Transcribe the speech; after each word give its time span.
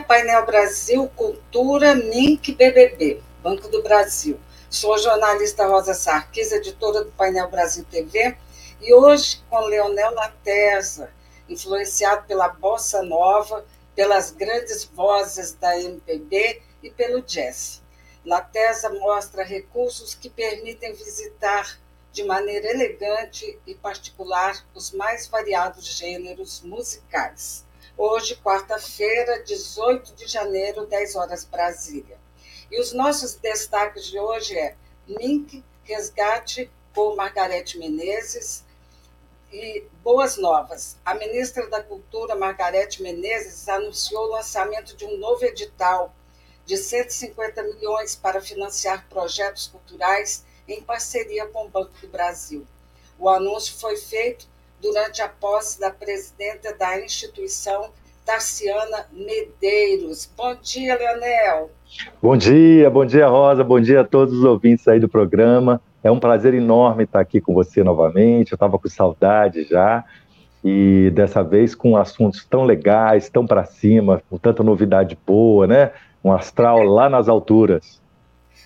Painel 0.00 0.46
Brasil, 0.46 1.06
Cultura, 1.14 1.94
Mink 1.94 2.54
BBB, 2.54 3.22
Banco 3.42 3.68
do 3.68 3.82
Brasil. 3.82 4.40
Sou 4.70 4.94
a 4.94 4.98
jornalista 4.98 5.66
Rosa 5.66 5.92
Sarquis, 5.92 6.52
editora 6.52 7.04
do 7.04 7.10
Painel 7.12 7.50
Brasil 7.50 7.84
TV, 7.90 8.36
e 8.80 8.94
hoje 8.94 9.42
com 9.50 9.58
Leonel 9.60 10.14
Latesa, 10.14 11.12
influenciado 11.48 12.26
pela 12.26 12.48
bossa 12.48 13.02
nova, 13.02 13.64
pelas 13.94 14.30
grandes 14.30 14.84
vozes 14.84 15.52
da 15.52 15.78
MPB 15.78 16.62
e 16.82 16.90
pelo 16.90 17.20
jazz. 17.22 17.82
Latesa 18.24 18.88
mostra 18.88 19.44
recursos 19.44 20.14
que 20.14 20.30
permitem 20.30 20.94
visitar 20.94 21.78
de 22.12 22.24
maneira 22.24 22.70
elegante 22.70 23.58
e 23.66 23.74
particular 23.74 24.64
os 24.74 24.92
mais 24.92 25.26
variados 25.26 25.84
gêneros 25.84 26.62
musicais. 26.62 27.64
Hoje, 27.96 28.36
quarta-feira, 28.36 29.42
18 29.44 30.14
de 30.14 30.26
janeiro, 30.26 30.86
10 30.86 31.16
horas 31.16 31.44
Brasília. 31.44 32.18
E 32.70 32.80
os 32.80 32.92
nossos 32.92 33.34
destaques 33.34 34.06
de 34.06 34.18
hoje 34.18 34.58
é 34.58 34.76
Mink 35.06 35.62
Resgate 35.84 36.70
com 36.94 37.14
Margarete 37.14 37.78
Menezes, 37.78 38.64
e 39.52 39.84
boas 40.02 40.38
novas. 40.38 40.96
A 41.04 41.14
ministra 41.14 41.68
da 41.68 41.82
Cultura, 41.82 42.34
Margarete 42.34 43.02
Menezes, 43.02 43.68
anunciou 43.68 44.24
o 44.24 44.30
lançamento 44.32 44.96
de 44.96 45.04
um 45.04 45.18
novo 45.18 45.44
edital 45.44 46.14
de 46.64 46.78
150 46.78 47.62
milhões 47.62 48.16
para 48.16 48.40
financiar 48.40 49.06
projetos 49.08 49.66
culturais 49.66 50.44
em 50.66 50.80
parceria 50.80 51.46
com 51.46 51.66
o 51.66 51.68
Banco 51.68 51.92
do 52.00 52.08
Brasil. 52.08 52.66
O 53.18 53.28
anúncio 53.28 53.74
foi 53.78 53.96
feito 53.96 54.48
durante 54.82 55.22
a 55.22 55.28
posse 55.28 55.80
da 55.80 55.90
presidenta 55.90 56.76
da 56.76 57.00
instituição, 57.00 57.90
Tarciana 58.26 59.06
Medeiros. 59.12 60.28
Bom 60.36 60.56
dia, 60.60 60.98
Leonel. 60.98 61.70
Bom 62.20 62.36
dia, 62.36 62.90
bom 62.90 63.06
dia, 63.06 63.28
Rosa, 63.28 63.62
bom 63.62 63.80
dia 63.80 64.00
a 64.00 64.04
todos 64.04 64.34
os 64.34 64.44
ouvintes 64.44 64.88
aí 64.88 64.98
do 64.98 65.08
programa. 65.08 65.80
É 66.02 66.10
um 66.10 66.18
prazer 66.18 66.52
enorme 66.52 67.04
estar 67.04 67.20
aqui 67.20 67.40
com 67.40 67.54
você 67.54 67.84
novamente. 67.84 68.52
Eu 68.52 68.56
estava 68.56 68.78
com 68.78 68.88
saudade 68.88 69.64
já. 69.64 70.04
E 70.64 71.10
dessa 71.14 71.42
vez 71.42 71.74
com 71.74 71.96
assuntos 71.96 72.44
tão 72.44 72.64
legais, 72.64 73.28
tão 73.28 73.46
para 73.46 73.64
cima, 73.64 74.20
com 74.28 74.36
tanta 74.36 74.62
novidade 74.62 75.16
boa, 75.24 75.66
né? 75.66 75.92
Um 76.24 76.32
astral 76.32 76.82
lá 76.82 77.08
nas 77.08 77.28
alturas. 77.28 78.01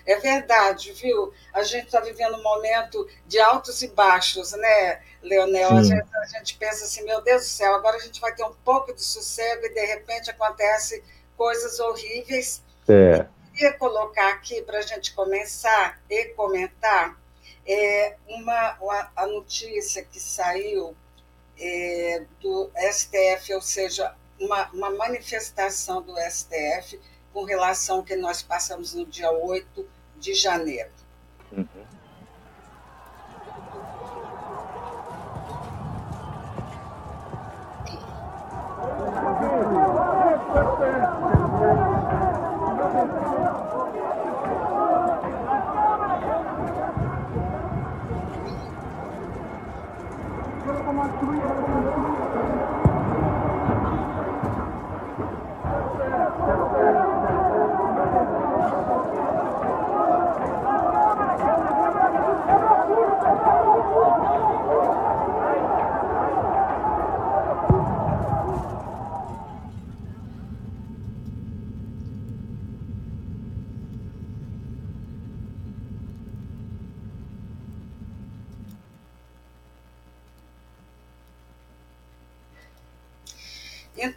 É 0.07 0.17
verdade, 0.17 0.93
viu? 0.93 1.35
A 1.53 1.65
gente 1.65 1.87
está 1.87 2.01
vivendo 2.01 2.37
um 2.37 2.43
momento 2.43 3.09
de 3.27 3.41
altos 3.41 3.83
e 3.83 3.89
baixos, 3.89 4.53
né, 4.53 5.03
Leonel? 5.21 5.77
A 5.77 5.83
gente, 5.83 6.07
a 6.15 6.27
gente, 6.27 6.57
pensa 6.57 6.85
assim, 6.85 7.03
meu 7.03 7.21
Deus 7.21 7.43
do 7.43 7.49
céu, 7.49 7.75
agora 7.75 7.97
a 7.97 8.01
gente 8.01 8.21
vai 8.21 8.33
ter 8.33 8.45
um 8.45 8.55
pouco 8.65 8.95
de 8.95 9.03
sossego 9.03 9.67
e 9.67 9.75
de 9.75 9.85
repente 9.85 10.31
acontece 10.31 11.03
coisas 11.37 11.81
horríveis. 11.81 12.63
É. 12.89 13.19
Eu 13.19 13.27
queria 13.53 13.73
colocar 13.73 14.29
aqui 14.29 14.63
para 14.63 14.79
a 14.79 14.83
gente 14.83 15.13
começar 15.13 16.01
e 16.09 16.27
comentar 16.27 17.19
é, 17.67 18.15
uma, 18.29 18.77
uma, 18.81 19.11
a 19.17 19.27
notícia 19.27 20.05
que 20.05 20.21
saiu 20.21 20.97
é, 21.59 22.23
do 22.41 22.71
STF, 22.93 23.55
ou 23.55 23.61
seja, 23.61 24.15
uma, 24.39 24.71
uma 24.71 24.91
manifestação 24.91 26.01
do 26.01 26.15
STF 26.31 27.01
com 27.33 27.43
relação 27.45 27.97
ao 27.97 28.05
que 28.05 28.15
nós 28.15 28.41
passamos 28.41 28.95
no 28.95 29.05
dia 29.05 29.33
8 29.33 29.96
de 30.21 30.35
janeiro. 30.35 30.91
Uhum. 31.53 31.67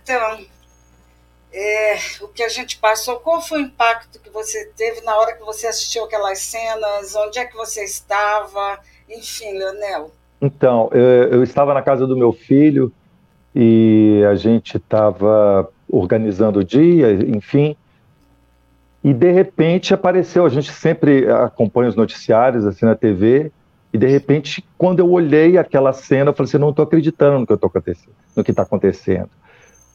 Então, 0.10 0.40
é, 1.54 1.96
o 2.22 2.28
que 2.30 2.42
a 2.42 2.50
gente 2.50 2.80
passou, 2.80 3.18
qual 3.18 3.40
foi 3.40 3.62
o 3.62 3.66
impacto 3.66 4.20
que 4.20 4.32
você 4.32 4.66
teve 4.76 5.02
na 5.02 5.16
hora 5.16 5.36
que 5.36 5.44
você 5.44 5.68
assistiu 5.68 6.04
aquelas 6.04 6.40
cenas? 6.40 7.16
Onde 7.16 7.38
é 7.38 7.46
que 7.46 7.56
você 7.56 7.84
estava? 7.84 8.80
Enfim, 9.08 9.52
Leonel. 9.52 10.10
Então, 10.42 10.90
eu, 10.94 11.34
eu 11.34 11.44
estava 11.44 11.76
na 11.76 11.84
casa 11.84 12.08
do 12.08 12.18
meu 12.18 12.34
filho 12.34 12.92
e 13.54 14.24
a 14.28 14.34
gente 14.34 14.78
estava 14.78 15.70
organizando 15.88 16.60
o 16.60 16.64
dia, 16.64 17.12
enfim, 17.12 17.76
e 19.04 19.14
de 19.14 19.32
repente 19.32 19.94
apareceu. 19.94 20.44
A 20.44 20.50
gente 20.50 20.72
sempre 20.72 21.32
acompanha 21.32 21.90
os 21.90 21.96
noticiários 21.96 22.66
assim 22.66 22.86
na 22.86 22.96
TV, 22.96 23.52
e 23.94 23.98
de 23.98 24.08
repente, 24.08 24.66
quando 24.76 25.02
eu 25.02 25.12
olhei 25.12 25.56
aquela 25.56 25.94
cena, 25.94 26.32
eu 26.32 26.34
falei 26.34 26.50
assim: 26.50 26.58
não 26.58 26.72
estou 26.72 26.84
acreditando 26.84 27.40
no 27.40 28.44
que 28.44 28.52
está 28.52 28.64
acontecendo 28.64 29.30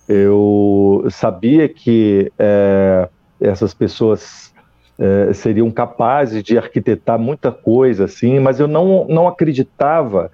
eu 0.08 1.06
sabia 1.10 1.68
que 1.68 2.30
é, 2.38 3.08
essas 3.40 3.72
pessoas 3.72 4.52
é, 4.98 5.32
seriam 5.32 5.70
capazes 5.70 6.42
de 6.42 6.58
arquitetar 6.58 7.18
muita 7.18 7.50
coisa, 7.50 8.04
assim, 8.04 8.38
mas 8.38 8.60
eu 8.60 8.68
não, 8.68 9.06
não 9.08 9.26
acreditava 9.26 10.30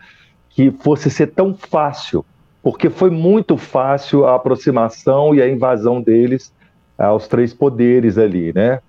que 0.50 0.70
fosse 0.70 1.10
ser 1.10 1.28
tão 1.28 1.54
fácil, 1.54 2.24
porque 2.62 2.90
foi 2.90 3.10
muito 3.10 3.56
fácil 3.56 4.26
a 4.26 4.34
aproximação 4.34 5.34
e 5.34 5.40
a 5.40 5.48
invasão 5.48 6.02
deles 6.02 6.52
aos 6.98 7.26
três 7.26 7.54
poderes 7.54 8.18
ali, 8.18 8.52
né? 8.52 8.80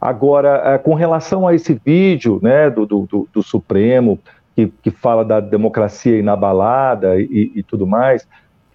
Agora, 0.00 0.62
é, 0.64 0.78
com 0.78 0.94
relação 0.94 1.46
a 1.46 1.54
esse 1.54 1.74
vídeo, 1.84 2.40
né, 2.42 2.68
do, 2.70 2.86
do, 2.86 3.28
do 3.32 3.42
Supremo, 3.42 4.18
que, 4.54 4.66
que 4.82 4.90
fala 4.90 5.24
da 5.24 5.38
democracia 5.40 6.18
inabalada 6.18 7.20
e, 7.20 7.52
e 7.54 7.62
tudo 7.62 7.86
mais, 7.86 8.26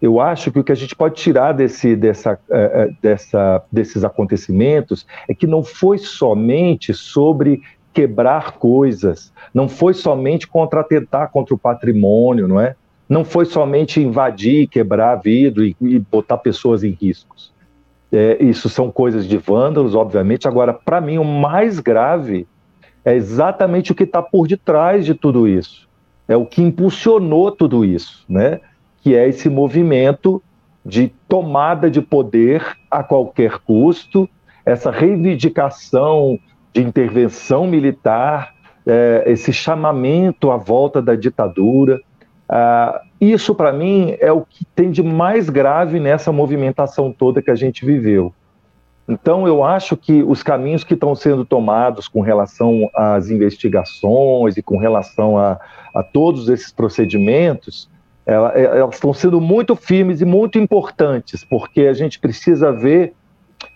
eu 0.01 0.19
acho 0.19 0.51
que 0.51 0.59
o 0.59 0.63
que 0.63 0.71
a 0.71 0.75
gente 0.75 0.95
pode 0.95 1.15
tirar 1.15 1.53
desse, 1.53 1.95
dessa, 1.95 2.39
eh, 2.49 2.71
eh, 2.73 2.89
dessa, 3.01 3.63
desses 3.71 4.03
acontecimentos 4.03 5.07
é 5.27 5.33
que 5.33 5.47
não 5.47 5.63
foi 5.63 5.97
somente 5.97 6.93
sobre 6.93 7.61
quebrar 7.93 8.53
coisas, 8.53 9.33
não 9.51 9.67
foi 9.67 9.93
somente 9.95 10.47
contra 10.47 10.81
atentar 10.81 11.31
contra 11.31 11.55
o 11.55 11.57
patrimônio, 11.57 12.47
não 12.47 12.61
é? 12.61 12.75
Não 13.09 13.25
foi 13.25 13.45
somente 13.45 13.99
invadir, 13.99 14.67
quebrar 14.67 15.15
vidro 15.15 15.65
e, 15.65 15.75
e 15.81 15.97
botar 15.97 16.37
pessoas 16.37 16.83
em 16.83 16.91
riscos. 16.91 17.51
É, 18.11 18.37
isso 18.43 18.69
são 18.69 18.91
coisas 18.91 19.25
de 19.25 19.37
vândalos, 19.37 19.95
obviamente. 19.95 20.47
Agora, 20.47 20.73
para 20.73 21.01
mim, 21.01 21.17
o 21.17 21.23
mais 21.23 21.79
grave 21.79 22.45
é 23.03 23.15
exatamente 23.15 23.91
o 23.91 23.95
que 23.95 24.03
está 24.03 24.21
por 24.21 24.47
detrás 24.47 25.05
de 25.05 25.15
tudo 25.15 25.47
isso. 25.47 25.87
É 26.27 26.37
o 26.37 26.45
que 26.45 26.61
impulsionou 26.61 27.51
tudo 27.51 27.83
isso, 27.83 28.23
né? 28.29 28.59
Que 29.01 29.15
é 29.15 29.27
esse 29.27 29.49
movimento 29.49 30.41
de 30.85 31.11
tomada 31.27 31.91
de 31.91 32.01
poder 32.01 32.63
a 32.89 33.03
qualquer 33.03 33.59
custo, 33.59 34.29
essa 34.65 34.89
reivindicação 34.89 36.39
de 36.73 36.81
intervenção 36.81 37.67
militar, 37.67 38.53
é, 38.85 39.23
esse 39.27 39.51
chamamento 39.51 40.49
à 40.49 40.57
volta 40.57 41.01
da 41.01 41.15
ditadura. 41.15 41.99
Ah, 42.47 43.01
isso, 43.19 43.53
para 43.53 43.73
mim, 43.73 44.15
é 44.19 44.31
o 44.31 44.41
que 44.41 44.63
tem 44.63 44.89
de 44.89 45.03
mais 45.03 45.49
grave 45.49 45.99
nessa 45.99 46.31
movimentação 46.31 47.11
toda 47.11 47.41
que 47.41 47.51
a 47.51 47.55
gente 47.55 47.85
viveu. 47.85 48.33
Então, 49.09 49.47
eu 49.47 49.63
acho 49.63 49.95
que 49.97 50.23
os 50.23 50.43
caminhos 50.43 50.83
que 50.83 50.93
estão 50.93 51.15
sendo 51.15 51.43
tomados 51.43 52.07
com 52.07 52.21
relação 52.21 52.89
às 52.93 53.29
investigações 53.29 54.57
e 54.57 54.61
com 54.61 54.77
relação 54.77 55.37
a, 55.37 55.59
a 55.93 56.03
todos 56.03 56.47
esses 56.49 56.71
procedimentos 56.71 57.89
elas 58.27 58.95
estão 58.95 59.13
sendo 59.13 59.39
muito 59.39 59.75
firmes 59.75 60.19
e 60.19 60.25
muito 60.25 60.59
importantes, 60.59 61.45
porque 61.45 61.81
a 61.81 61.93
gente 61.93 62.19
precisa 62.19 62.73
ver 62.73 63.13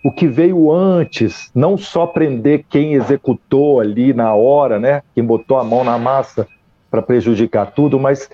o 0.04 0.12
que 0.12 0.26
veio 0.26 0.70
antes, 0.70 1.50
não 1.54 1.78
só 1.78 2.06
prender 2.06 2.66
quem 2.68 2.94
executou 2.94 3.80
ali 3.80 4.12
na 4.12 4.34
hora, 4.34 4.78
né, 4.78 5.02
quem 5.14 5.24
botou 5.24 5.58
a 5.58 5.64
mão 5.64 5.82
na 5.82 5.98
massa 5.98 6.46
para 6.90 7.00
prejudicar 7.00 7.72
tudo, 7.72 7.98
mas 7.98 8.28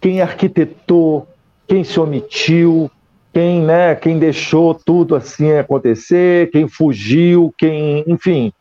quem 0.00 0.20
arquitetou, 0.20 1.26
quem 1.66 1.82
se 1.82 1.98
omitiu, 1.98 2.90
quem, 3.32 3.62
né, 3.62 3.94
quem 3.94 4.18
deixou 4.18 4.74
tudo 4.74 5.16
assim 5.16 5.52
acontecer, 5.52 6.50
quem 6.50 6.68
fugiu, 6.68 7.52
quem, 7.56 8.04
enfim, 8.06 8.52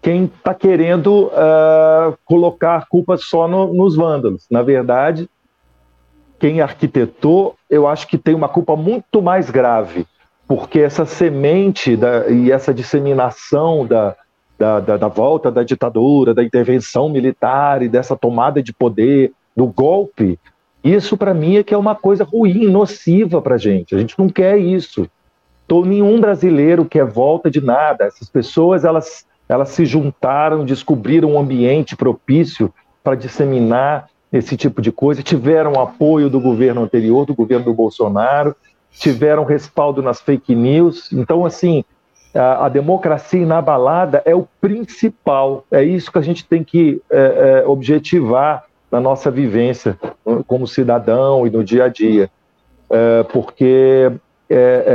quem 0.00 0.24
está 0.24 0.54
querendo 0.54 1.26
uh, 1.26 2.16
colocar 2.24 2.86
culpa 2.88 3.18
só 3.18 3.46
no, 3.46 3.74
nos 3.74 3.96
vândalos. 3.96 4.46
Na 4.50 4.62
verdade, 4.62 5.28
quem 6.38 6.60
arquitetou, 6.60 7.56
eu 7.68 7.86
acho 7.86 8.06
que 8.06 8.16
tem 8.16 8.34
uma 8.34 8.48
culpa 8.48 8.76
muito 8.76 9.20
mais 9.20 9.50
grave, 9.50 10.06
porque 10.46 10.80
essa 10.80 11.04
semente 11.04 11.96
da, 11.96 12.28
e 12.28 12.50
essa 12.50 12.72
disseminação 12.72 13.86
da, 13.86 14.16
da, 14.58 14.80
da, 14.80 14.96
da 14.96 15.08
volta 15.08 15.50
da 15.50 15.62
ditadura, 15.62 16.32
da 16.32 16.42
intervenção 16.42 17.08
militar 17.08 17.82
e 17.82 17.88
dessa 17.88 18.16
tomada 18.16 18.62
de 18.62 18.72
poder, 18.72 19.32
do 19.56 19.66
golpe, 19.66 20.38
isso 20.82 21.16
para 21.16 21.34
mim 21.34 21.56
é 21.56 21.64
que 21.64 21.74
é 21.74 21.76
uma 21.76 21.94
coisa 21.94 22.22
ruim, 22.24 22.66
nociva 22.66 23.42
para 23.42 23.56
gente. 23.56 23.94
A 23.94 23.98
gente 23.98 24.16
não 24.18 24.28
quer 24.28 24.56
isso. 24.56 25.08
Tô, 25.66 25.84
nenhum 25.84 26.20
brasileiro 26.20 26.84
quer 26.84 27.04
volta 27.04 27.50
de 27.50 27.60
nada. 27.60 28.04
Essas 28.04 28.30
pessoas 28.30 28.84
elas, 28.84 29.26
elas 29.48 29.70
se 29.70 29.84
juntaram, 29.84 30.64
descobriram 30.64 31.32
um 31.32 31.38
ambiente 31.38 31.96
propício 31.96 32.72
para 33.02 33.16
disseminar 33.16 34.08
esse 34.32 34.56
tipo 34.56 34.82
de 34.82 34.92
coisa, 34.92 35.22
tiveram 35.22 35.80
apoio 35.80 36.28
do 36.28 36.40
governo 36.40 36.82
anterior, 36.82 37.24
do 37.24 37.34
governo 37.34 37.64
do 37.64 37.74
Bolsonaro, 37.74 38.54
tiveram 38.90 39.44
respaldo 39.44 40.02
nas 40.02 40.20
fake 40.20 40.54
news. 40.54 41.10
Então, 41.12 41.46
assim, 41.46 41.84
a, 42.34 42.66
a 42.66 42.68
democracia 42.68 43.40
inabalada 43.40 44.22
é 44.24 44.34
o 44.34 44.46
principal, 44.60 45.64
é 45.70 45.82
isso 45.82 46.12
que 46.12 46.18
a 46.18 46.22
gente 46.22 46.44
tem 46.44 46.62
que 46.62 47.00
é, 47.10 47.62
é, 47.64 47.66
objetivar 47.66 48.64
na 48.90 49.00
nossa 49.00 49.30
vivência 49.30 49.98
como 50.46 50.66
cidadão 50.66 51.46
e 51.46 51.50
no 51.50 51.62
dia 51.62 51.84
a 51.84 51.88
dia, 51.88 52.30
é, 52.90 53.22
porque 53.24 54.10
é, 54.50 54.54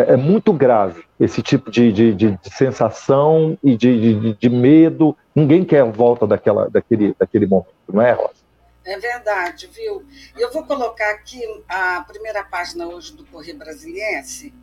é, 0.10 0.14
é, 0.14 0.18
muito 0.18 0.52
grave 0.52 1.04
esse 1.20 1.44
tipo 1.44 1.70
de, 1.70 1.92
de, 1.92 2.14
de, 2.14 2.32
de 2.32 2.50
sensação 2.56 3.56
e 3.64 3.78
de, 3.78 4.50
medo. 4.50 5.16
Ninguém 5.36 5.64
quer 5.64 5.82
a 5.82 5.86
volta 5.86 6.26
daquela, 6.26 6.68
daquele, 6.70 7.16
daquele 7.18 7.46
momento, 7.46 7.68
não 7.92 8.02
é, 8.02 8.14
Rosa? 8.14 8.43
É 8.86 9.00
verdade, 9.00 9.68
viu? 9.68 10.06
Eu 10.38 10.52
vou 10.52 10.66
colocar 10.66 11.10
aqui 11.12 11.42
a 11.70 12.04
primeira 12.06 12.44
página 12.44 12.86
hoje 12.88 13.14
do 13.14 13.26
Correio 13.26 13.58
Brasiliense, 13.58 14.54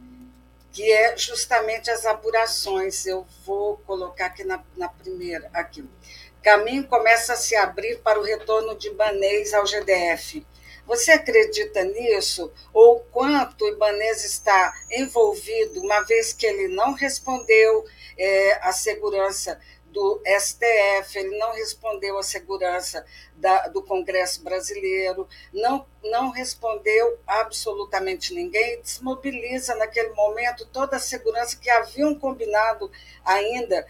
que 0.70 0.93
é 0.93 1.17
justamente 1.17 1.90
as 1.90 2.05
apurações. 2.05 3.06
Eu 3.06 3.26
vou 3.46 3.78
colocar 3.78 4.26
aqui 4.26 4.44
na, 4.44 4.62
na 4.76 4.88
primeira. 4.88 5.49
Aqui. 5.55 5.88
Caminho 6.43 6.87
começa 6.87 7.32
a 7.32 7.37
se 7.37 7.56
abrir 7.56 7.99
para 8.00 8.20
o 8.20 8.22
retorno 8.22 8.76
de 8.76 8.88
Ibanês 8.88 9.55
ao 9.55 9.67
GDF. 9.67 10.46
Você 10.87 11.12
acredita 11.12 11.82
nisso? 11.84 12.52
Ou 12.75 13.00
quanto 13.12 13.64
o 13.64 13.69
Ibanês 13.69 14.25
está 14.25 14.75
envolvido, 14.90 15.81
uma 15.81 16.00
vez 16.00 16.32
que 16.32 16.44
ele 16.44 16.69
não 16.69 16.93
respondeu 16.93 17.87
é, 18.19 18.58
à 18.61 18.72
segurança 18.72 19.58
do 19.91 20.21
STF, 20.25 21.19
ele 21.19 21.37
não 21.39 21.53
respondeu 21.53 22.19
à 22.19 22.23
segurança 22.23 23.05
da, 23.37 23.69
do 23.69 23.83
Congresso 23.83 24.43
brasileiro, 24.43 25.29
não, 25.53 25.87
não 26.03 26.31
respondeu 26.31 27.19
absolutamente 27.27 28.35
ninguém, 28.35 28.81
desmobiliza 28.81 29.75
naquele 29.75 30.11
momento 30.11 30.67
toda 30.67 30.97
a 30.97 31.01
segurança 31.01 31.57
que 31.57 31.71
haviam 31.71 32.15
combinado 32.15 32.91
ainda 33.25 33.87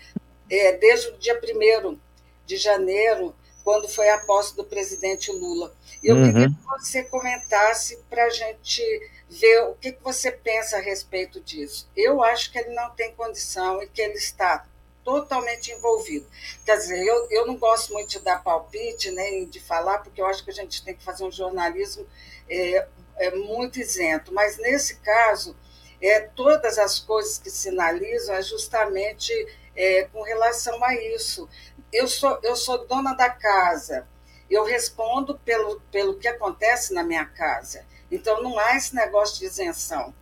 é, 0.49 0.73
desde 0.73 1.09
o 1.09 1.19
dia 1.19 1.39
1 1.39 1.99
de 2.45 2.57
janeiro, 2.57 3.35
quando 3.63 3.89
foi 3.89 4.09
a 4.09 4.19
posse 4.19 4.57
do 4.57 4.65
presidente 4.65 5.31
Lula. 5.31 5.73
Eu 6.03 6.17
uhum. 6.17 6.33
queria 6.33 6.49
que 6.49 6.65
você 6.67 7.05
comentasse 7.05 7.99
para 8.09 8.25
a 8.25 8.31
gente 8.31 8.83
ver 9.29 9.63
o 9.65 9.75
que, 9.75 9.93
que 9.93 10.03
você 10.03 10.33
pensa 10.33 10.77
a 10.77 10.81
respeito 10.81 11.41
disso. 11.41 11.89
Eu 11.97 12.23
acho 12.23 12.51
que 12.51 12.59
ele 12.59 12.75
não 12.75 12.91
tem 12.91 13.15
condição 13.15 13.83
e 13.83 13.87
que 13.87 14.03
ele 14.03 14.15
está 14.15 14.67
totalmente 15.05 15.71
envolvido. 15.73 16.27
Quer 16.65 16.77
dizer, 16.77 17.05
eu, 17.05 17.27
eu 17.31 17.47
não 17.47 17.57
gosto 17.57 17.93
muito 17.93 18.11
de 18.11 18.21
dar 18.21 18.43
palpite, 18.43 19.11
nem 19.11 19.47
de 19.47 19.61
falar, 19.61 19.99
porque 19.99 20.21
eu 20.21 20.27
acho 20.27 20.45
que 20.45 20.51
a 20.51 20.55
gente 20.55 20.85
tem 20.85 20.95
que 20.95 21.03
fazer 21.03 21.25
um 21.25 21.31
jornalismo 21.31 22.07
é, 22.49 22.87
é 23.17 23.31
muito 23.31 23.79
isento. 23.79 24.33
Mas, 24.33 24.57
nesse 24.59 24.97
caso, 24.97 25.57
é, 26.01 26.21
todas 26.21 26.79
as 26.79 26.99
coisas 26.99 27.39
que 27.39 27.51
sinalizam 27.51 28.35
é 28.35 28.43
justamente 28.43 29.33
é, 29.77 30.05
com 30.05 30.23
relação 30.23 30.83
a 30.85 30.95
isso. 30.95 31.49
Eu 31.93 32.07
sou, 32.07 32.39
eu 32.43 32.57
sou 32.57 32.87
dona 32.87 33.15
da 33.15 33.31
casa, 33.31 34.07
eu 34.49 34.65
respondo 34.65 35.39
pelo, 35.39 35.81
pelo 35.93 36.19
que 36.19 36.29
acontece 36.29 36.93
na 36.93 37.03
minha 37.03 37.25
casa. 37.25 37.85
Então, 38.11 38.43
não 38.43 38.59
há 38.59 38.77
esse 38.77 38.95
negócio 38.95 39.39
de 39.39 39.47
isenção. 39.47 40.15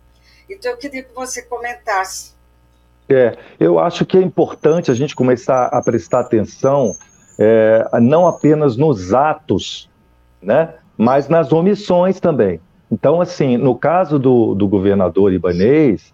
Então, 0.49 0.71
eu 0.71 0.77
queria 0.77 1.03
que 1.03 1.13
você 1.13 1.41
comentasse 1.41 2.33
é, 3.09 3.37
eu 3.59 3.79
acho 3.79 4.05
que 4.05 4.17
é 4.17 4.21
importante 4.21 4.91
a 4.91 4.93
gente 4.93 5.15
começar 5.15 5.65
a 5.65 5.81
prestar 5.81 6.21
atenção 6.21 6.93
é, 7.39 7.87
não 8.01 8.27
apenas 8.27 8.77
nos 8.77 9.13
atos, 9.13 9.89
né, 10.41 10.73
mas 10.97 11.27
nas 11.27 11.51
omissões 11.51 12.19
também. 12.19 12.59
Então, 12.91 13.21
assim, 13.21 13.57
no 13.57 13.75
caso 13.75 14.19
do, 14.19 14.53
do 14.53 14.67
governador 14.67 15.31
Ibanês, 15.31 16.13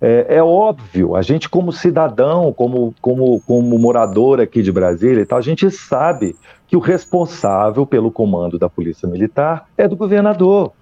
é, 0.00 0.36
é, 0.36 0.42
óbvio, 0.42 1.16
a 1.16 1.22
gente 1.22 1.48
como 1.48 1.72
cidadão, 1.72 2.52
como, 2.52 2.94
como, 3.00 3.40
como 3.46 3.78
morador 3.78 4.40
aqui 4.40 4.62
de 4.62 4.70
Brasília 4.70 5.22
e 5.22 5.26
tal, 5.26 5.38
a 5.38 5.42
gente 5.42 5.70
sabe 5.70 6.36
que 6.66 6.76
o 6.76 6.80
responsável 6.80 7.86
pelo 7.86 8.10
comando 8.10 8.58
da 8.58 8.68
Polícia 8.68 9.08
Militar 9.08 9.66
é 9.76 9.88
do 9.88 9.96
governador. 9.96 10.72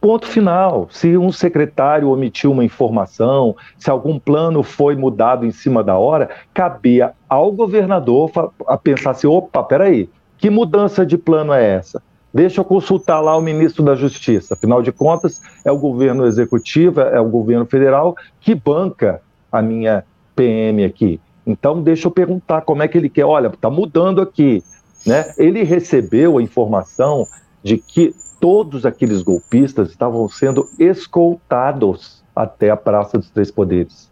Ponto 0.00 0.26
final. 0.26 0.86
Se 0.90 1.16
um 1.16 1.32
secretário 1.32 2.10
omitiu 2.10 2.52
uma 2.52 2.64
informação, 2.64 3.56
se 3.76 3.90
algum 3.90 4.18
plano 4.18 4.62
foi 4.62 4.94
mudado 4.94 5.44
em 5.44 5.50
cima 5.50 5.82
da 5.82 5.98
hora, 5.98 6.30
cabia 6.54 7.12
ao 7.28 7.50
governador 7.50 8.30
a 8.66 8.76
pensar 8.78 9.10
assim: 9.10 9.26
opa, 9.26 9.62
peraí, 9.62 10.08
que 10.36 10.48
mudança 10.50 11.04
de 11.04 11.18
plano 11.18 11.52
é 11.52 11.64
essa? 11.64 12.00
Deixa 12.32 12.60
eu 12.60 12.64
consultar 12.64 13.20
lá 13.20 13.36
o 13.36 13.40
ministro 13.40 13.82
da 13.82 13.96
Justiça. 13.96 14.54
Afinal 14.54 14.82
de 14.82 14.92
contas, 14.92 15.40
é 15.64 15.72
o 15.72 15.78
governo 15.78 16.26
executivo, 16.26 17.00
é 17.00 17.20
o 17.20 17.28
governo 17.28 17.66
federal 17.66 18.14
que 18.40 18.54
banca 18.54 19.20
a 19.50 19.60
minha 19.60 20.04
PM 20.36 20.84
aqui. 20.84 21.20
Então, 21.44 21.82
deixa 21.82 22.06
eu 22.06 22.12
perguntar 22.12 22.60
como 22.60 22.82
é 22.82 22.88
que 22.88 22.98
ele 22.98 23.08
quer. 23.08 23.24
Olha, 23.24 23.48
está 23.48 23.70
mudando 23.70 24.20
aqui. 24.20 24.62
Né? 25.06 25.32
Ele 25.38 25.64
recebeu 25.64 26.38
a 26.38 26.42
informação 26.42 27.26
de 27.64 27.78
que 27.78 28.14
todos 28.40 28.86
aqueles 28.86 29.22
golpistas 29.22 29.90
estavam 29.90 30.28
sendo 30.28 30.68
escoltados 30.78 32.22
até 32.34 32.70
a 32.70 32.76
Praça 32.76 33.18
dos 33.18 33.30
Três 33.30 33.50
Poderes. 33.50 34.10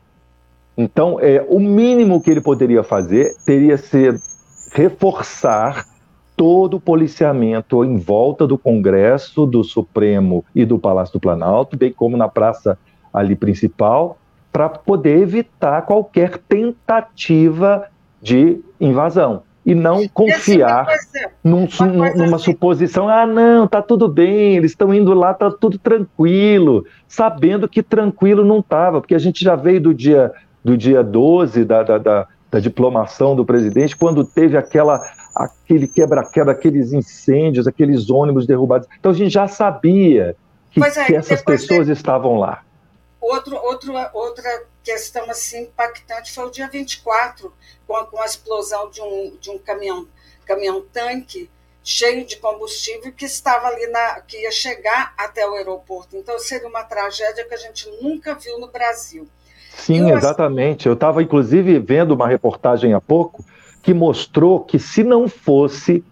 Então, 0.76 1.18
é, 1.21 1.45
o 1.49 1.59
mínimo 1.59 2.21
que 2.21 2.30
ele 2.30 2.40
poderia 2.40 2.83
fazer 2.83 3.35
teria 3.45 3.78
ser 3.78 4.21
reforçar 4.73 5.87
todo 6.37 6.75
o 6.75 6.80
policiamento 6.80 7.83
em 7.83 7.97
volta 7.97 8.47
do 8.47 8.59
Congresso, 8.59 9.47
do 9.47 9.64
Supremo 9.64 10.45
e 10.54 10.66
do 10.66 10.78
Palácio 10.78 11.14
do 11.14 11.21
Planalto, 11.21 11.78
bem 11.78 11.92
como 11.92 12.16
na 12.16 12.28
praça 12.28 12.78
ali 13.12 13.35
principal, 13.35 14.18
para 14.52 14.68
poder 14.68 15.18
evitar 15.18 15.83
qualquer 15.83 16.37
tentativa 16.37 17.87
de 18.21 18.61
invasão 18.78 19.46
e 19.66 19.75
não 19.75 20.06
confiar 20.06 20.87
num, 21.42 21.66
numa 22.14 22.37
assim. 22.37 22.52
suposição, 22.52 23.08
ah, 23.08 23.26
não, 23.26 23.66
tá 23.66 23.82
tudo 23.82 24.08
bem, 24.08 24.56
eles 24.56 24.70
estão 24.70 24.94
indo 24.94 25.12
lá, 25.12 25.35
tá 25.35 25.50
tudo 25.50 25.76
tranquilo, 25.76 26.87
sabendo 27.08 27.68
que 27.68 27.82
tranquilo 27.82 28.44
não 28.44 28.61
estava, 28.61 29.00
porque 29.00 29.14
a 29.14 29.18
gente 29.18 29.42
já 29.42 29.56
veio 29.56 29.80
do 29.80 29.92
dia, 29.92 30.32
do 30.64 30.76
dia 30.76 31.02
12 31.02 31.64
da, 31.64 31.82
da, 31.82 31.99
da, 31.99 32.28
da 32.49 32.61
diplomação 32.61 33.35
do 33.35 33.44
presidente, 33.44 33.96
quando 33.96 34.25
teve 34.25 34.56
aquela 34.56 35.00
aquele 35.35 35.87
quebra-quebra, 35.87 36.52
aqueles 36.52 36.92
incêndios, 36.92 37.66
aqueles 37.66 38.08
ônibus 38.08 38.46
derrubados. 38.46 38.88
Então 38.99 39.11
a 39.11 39.14
gente 39.14 39.32
já 39.32 39.46
sabia 39.46 40.35
que, 40.70 40.82
é, 40.82 41.04
que 41.04 41.14
essas 41.14 41.42
pessoas 41.42 41.88
de... 41.88 41.92
estavam 41.92 42.38
lá. 42.38 42.62
Outro, 43.20 43.56
outro, 43.56 43.92
outra 44.14 44.44
questão 44.87 45.28
assim 45.28 45.62
impactante 45.62 46.33
foi 46.33 46.47
o 46.47 46.50
dia 46.50 46.69
24, 46.69 47.52
com 47.88 47.97
a, 47.97 48.07
com 48.07 48.21
a 48.21 48.25
explosão 48.25 48.88
de 48.88 49.02
um, 49.02 49.37
de 49.40 49.50
um 49.50 49.59
caminhão, 49.59 50.07
caminhão-tanque 50.47 51.50
cheio 51.83 52.25
de 52.25 52.37
combustível 52.37 53.12
que 53.12 53.25
estava 53.25 53.66
ali 53.66 53.88
na 53.88 54.21
que 54.21 54.40
ia 54.40 54.52
chegar 54.52 55.12
até 55.19 55.49
o 55.49 55.55
aeroporto. 55.55 56.16
Então 56.16 56.38
seria 56.38 56.69
uma 56.69 56.85
tragédia 56.85 57.45
que 57.45 57.55
a 57.55 57.57
gente 57.57 57.90
nunca 58.00 58.35
viu 58.37 58.61
no 58.61 58.69
Brasil. 58.69 59.26
Sim, 59.71 60.11
eu, 60.11 60.16
exatamente. 60.16 60.87
Eu 60.87 60.95
estava 60.95 61.21
inclusive 61.21 61.81
vendo 61.81 62.12
uma 62.12 62.28
reportagem 62.28 62.95
há 62.95 63.00
pouco 63.00 63.45
que 63.83 63.93
mostrou 63.93 64.61
que 64.61 64.78
se 64.78 65.02
não 65.02 65.28
fosse 65.28 66.05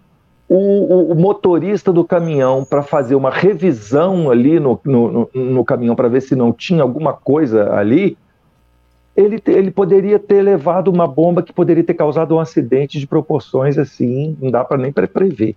o, 0.49 0.57
o, 0.57 1.11
o 1.11 1.15
motorista 1.15 1.91
do 1.93 2.03
caminhão 2.03 2.63
para 2.65 2.83
fazer 2.83 3.15
uma 3.15 3.31
revisão 3.31 4.29
ali 4.29 4.59
no, 4.59 4.79
no, 4.83 5.11
no, 5.11 5.29
no 5.33 5.65
caminhão 5.65 5.95
para 5.95 6.09
ver 6.09 6.21
se 6.21 6.35
não 6.35 6.53
tinha 6.53 6.83
alguma 6.83 7.13
coisa 7.13 7.73
ali, 7.73 8.17
ele, 9.15 9.41
ele 9.47 9.71
poderia 9.71 10.19
ter 10.19 10.41
levado 10.41 10.89
uma 10.89 11.07
bomba 11.07 11.41
que 11.41 11.53
poderia 11.53 11.83
ter 11.83 11.93
causado 11.93 12.35
um 12.35 12.39
acidente 12.39 12.99
de 12.99 13.07
proporções 13.07 13.77
assim, 13.77 14.37
não 14.41 14.51
dá 14.51 14.63
para 14.63 14.77
nem 14.77 14.91
prever. 14.91 15.55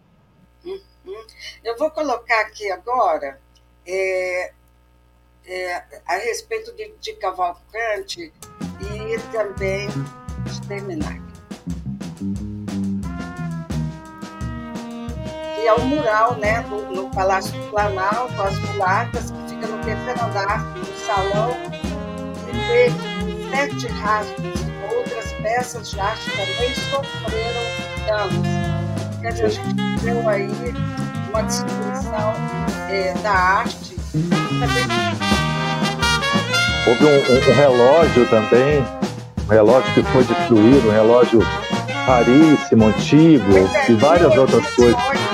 Eu 1.65 1.77
vou 1.77 1.91
colocar 1.91 2.41
aqui 2.43 2.71
agora 2.71 3.39
é, 3.87 4.53
é, 5.47 5.83
a 6.07 6.17
respeito 6.19 6.73
de, 6.77 6.93
de 7.01 7.13
Cavalcante 7.15 8.33
e 8.81 9.19
também 9.33 9.89
de 10.45 10.69
terminar. 10.69 11.21
Que 15.57 15.67
é 15.67 15.75
o 15.75 15.85
mural 15.85 16.37
né, 16.37 16.63
do, 16.63 16.81
no 16.95 17.11
Palácio 17.11 17.53
do 17.61 17.71
Planalto, 17.71 18.41
as 18.41 18.59
mulacas, 18.71 19.31
que 19.31 19.55
fica 19.55 19.67
no 19.67 19.85
terceiro 19.85 20.25
andar 20.25 20.75
do 20.75 20.87
salão, 21.05 21.57
e 23.49 23.57
teve 23.57 23.81
sete 23.81 23.87
rastros. 23.89 24.61
Outras 24.95 25.33
peças 25.43 25.91
de 25.91 26.01
arte 26.01 26.31
também 26.31 26.75
sofreram 26.75 27.63
danos. 28.07 29.21
Quer 29.21 29.33
dizer, 29.33 29.45
a 29.45 29.49
gente 29.49 29.75
viu 30.03 30.29
aí 30.29 30.49
uma 31.31 31.43
distribuição 31.43 32.35
é, 32.89 33.15
da 33.23 33.33
arte 33.33 33.89
Houve 36.87 37.05
um, 37.05 37.09
um, 37.09 37.37
um, 37.37 37.55
relógio 37.55 38.27
também, 38.29 38.83
um 39.47 39.51
relógio 39.51 39.93
que 39.93 40.03
foi 40.05 40.25
destruído, 40.25 40.89
um 40.89 40.93
relógio 40.93 41.41
raríssimo, 42.07 42.87
antigo 42.87 43.45
e 43.89 43.93
várias 43.95 44.35
outras 44.35 44.67
coisas. 44.75 45.28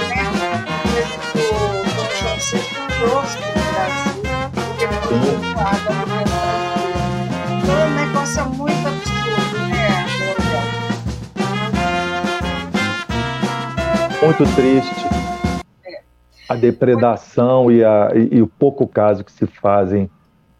Muito 14.24 14.42
triste. 14.54 15.04
A 16.48 16.54
depredação 16.54 17.70
e, 17.70 17.84
a, 17.84 18.10
e, 18.14 18.36
e, 18.36 18.42
o 18.42 18.46
pouco 18.46 18.88
caso 18.88 19.22
que 19.22 19.30
se 19.30 19.46
fazem 19.46 20.10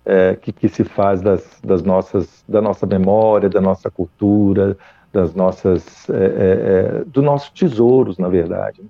é, 0.04 0.36
que, 0.36 0.52
que, 0.52 0.68
se 0.68 0.84
faz 0.84 1.22
das, 1.22 1.60
das, 1.62 1.82
nossas 1.82 2.44
da 2.46 2.60
nossa 2.60 2.84
memória 2.84 3.48
da 3.48 3.62
nossa 3.62 3.90
cultura 3.90 4.76
das 5.10 5.34
nossas 5.34 6.10
é, 6.10 6.14
é, 6.14 7.00
é 7.00 7.04
do 7.06 7.22
nossos 7.22 7.48
tesouros 7.50 8.18
na 8.18 8.28
verdade. 8.28 8.82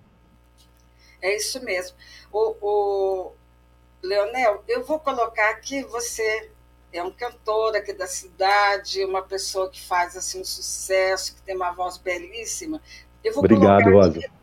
É 1.23 1.37
isso 1.37 1.65
mesmo. 1.65 1.97
O, 2.33 2.57
o 2.61 3.33
Leonel 4.03 4.65
eu 4.67 4.83
vou 4.83 4.99
colocar 4.99 5.51
aqui 5.51 5.85
você 5.85 6.51
é 6.93 7.01
um 7.01 7.13
cantor 7.13 7.77
aqui 7.77 7.93
da 7.93 8.09
cidade 8.09 9.05
uma 9.05 9.23
pessoa 9.23 9.71
que 9.71 9.81
faz 9.81 10.17
assim 10.17 10.41
um 10.41 10.45
sucesso 10.45 11.37
que 11.37 11.43
tem 11.43 11.55
uma 11.55 11.71
voz 11.71 11.97
belíssima. 11.97 12.81
Eu 13.23 13.33
vou 13.33 13.45
Obrigado, 13.45 13.85
colocar 13.85 14.09
aqui. 14.09 14.34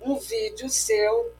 Um 0.00 0.16
vídeo 0.16 0.68
seu 0.68 1.32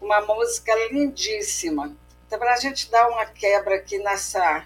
uma 0.00 0.20
música 0.20 0.72
lindíssima. 0.90 1.92
Então, 2.26 2.38
para 2.38 2.54
a 2.54 2.56
gente 2.56 2.90
dar 2.90 3.08
uma 3.08 3.24
quebra 3.24 3.76
aqui 3.76 3.98
nessa, 3.98 4.64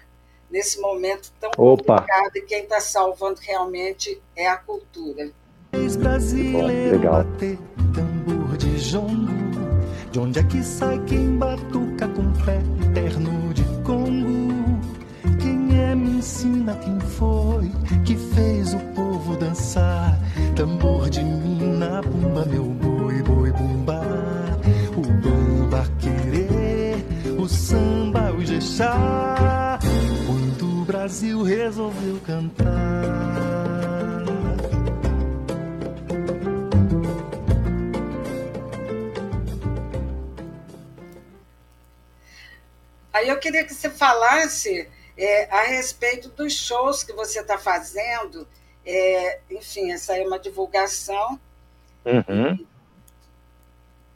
nesse 0.49 0.79
momento 0.79 1.31
tão 1.39 1.49
Opa. 1.57 1.95
complicado, 1.95 2.35
e 2.35 2.41
quem 2.41 2.63
está 2.63 2.79
salvando 2.79 3.39
realmente 3.41 4.21
é 4.35 4.47
a 4.47 4.57
cultura. 4.57 5.31
Brasileiro 5.97 6.97
Legal. 6.97 7.23
bater 7.23 7.57
tambor 7.95 8.57
de 8.57 8.77
jongo. 8.77 9.31
De 10.11 10.19
onde 10.19 10.39
é 10.39 10.43
que 10.43 10.61
sai 10.61 10.99
quem 11.05 11.37
batuca 11.37 12.07
com 12.07 12.31
pé 12.45 12.59
eterno 12.87 13.53
de 13.53 13.63
Congo? 13.83 14.53
Quem 15.41 15.81
é 15.81 15.95
me 15.95 16.17
ensina 16.17 16.75
quem 16.75 16.99
foi 16.99 17.71
que 18.05 18.15
fez 18.35 18.73
o 18.75 18.79
povo 18.93 19.35
dançar? 19.35 20.19
Tambor 20.55 21.09
de 21.09 21.23
mina, 21.23 22.01
bumba 22.03 22.45
meu 22.45 22.82
jexá, 28.63 29.77
quando 30.25 30.81
o 30.81 30.85
Brasil 30.85 31.43
resolveu 31.43 32.19
cantar. 32.25 32.63
Aí 43.11 43.29
eu 43.29 43.37
queria 43.39 43.63
que 43.63 43.73
você 43.73 43.89
falasse 43.89 44.89
é, 45.17 45.45
a 45.53 45.63
respeito 45.63 46.29
dos 46.29 46.53
shows 46.53 47.03
que 47.03 47.13
você 47.13 47.41
está 47.41 47.57
fazendo. 47.57 48.47
É, 48.85 49.39
enfim, 49.51 49.91
essa 49.91 50.17
é 50.17 50.25
uma 50.25 50.39
divulgação. 50.39 51.39
Uhum. 52.05 52.65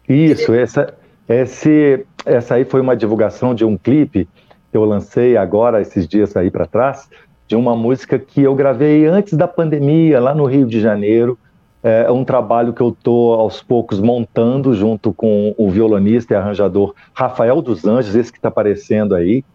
Isso, 0.10 0.54
essa, 0.54 0.98
esse, 1.28 2.06
essa 2.28 2.56
aí 2.56 2.66
foi 2.66 2.82
uma 2.82 2.96
divulgação 2.96 3.56
de 3.56 3.66
um 3.66 3.78
clipe 3.78 4.28
que 4.72 4.78
eu 4.78 4.84
lancei 4.84 5.38
agora, 5.38 5.82
esses 5.82 6.08
dias 6.08 6.36
aí 6.36 6.52
para 6.52 6.66
trás, 6.66 7.10
de 7.48 7.56
uma 7.56 7.76
música 7.76 8.20
que 8.20 8.42
eu 8.44 8.54
gravei 8.54 9.06
antes 9.06 9.34
da 9.34 9.48
pandemia, 9.48 10.20
lá 10.20 10.36
no 10.36 10.46
Rio 10.46 10.68
de 10.68 10.80
Janeiro. 10.80 11.38
É 11.82 12.12
um 12.12 12.26
trabalho 12.26 12.74
que 12.74 12.82
eu 12.82 12.90
estou 12.90 13.36
aos 13.36 13.62
poucos 13.62 14.00
montando 14.02 14.74
junto 14.74 15.14
com 15.14 15.56
o 15.58 15.70
violonista 15.70 16.34
e 16.34 16.36
arranjador 16.36 16.94
Rafael 17.14 17.62
dos 17.62 17.86
Anjos, 17.86 18.16
esse 18.16 18.32
que 18.32 18.40
está 18.40 18.50
aparecendo 18.50 19.16
aí. 19.16 19.46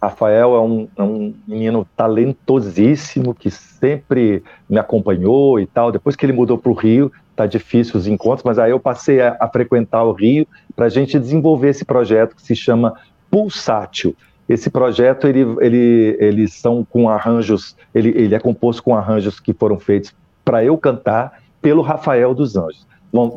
Rafael 0.00 0.54
é 0.54 0.60
um, 0.60 0.88
é 0.96 1.02
um, 1.02 1.34
menino 1.48 1.86
talentosíssimo 1.96 3.34
que 3.34 3.50
sempre 3.50 4.42
me 4.68 4.78
acompanhou 4.78 5.58
e 5.58 5.66
tal. 5.66 5.90
Depois 5.90 6.14
que 6.14 6.26
ele 6.26 6.32
mudou 6.34 6.58
para 6.58 6.70
o 6.70 6.74
Rio, 6.74 7.10
tá 7.34 7.46
difícil 7.46 7.98
os 7.98 8.06
encontros, 8.06 8.44
mas 8.44 8.58
aí 8.58 8.70
eu 8.70 8.80
passei 8.80 9.20
a, 9.20 9.36
a 9.40 9.48
frequentar 9.48 10.04
o 10.04 10.12
Rio 10.12 10.46
para 10.74 10.86
a 10.86 10.88
gente 10.88 11.18
desenvolver 11.18 11.68
esse 11.68 11.84
projeto 11.84 12.36
que 12.36 12.42
se 12.42 12.54
chama 12.54 12.94
Pulsátil. 13.30 14.14
Esse 14.48 14.70
projeto 14.70 15.26
ele, 15.26 15.40
ele, 15.60 16.16
eles 16.20 16.52
são 16.52 16.84
com 16.84 17.08
arranjos, 17.08 17.76
ele, 17.94 18.10
ele 18.10 18.34
é 18.34 18.38
composto 18.38 18.82
com 18.82 18.94
arranjos 18.94 19.40
que 19.40 19.52
foram 19.52 19.78
feitos 19.78 20.14
para 20.44 20.64
eu 20.64 20.76
cantar 20.76 21.40
pelo 21.62 21.82
Rafael 21.82 22.34
dos 22.34 22.56
Anjos. 22.56 22.86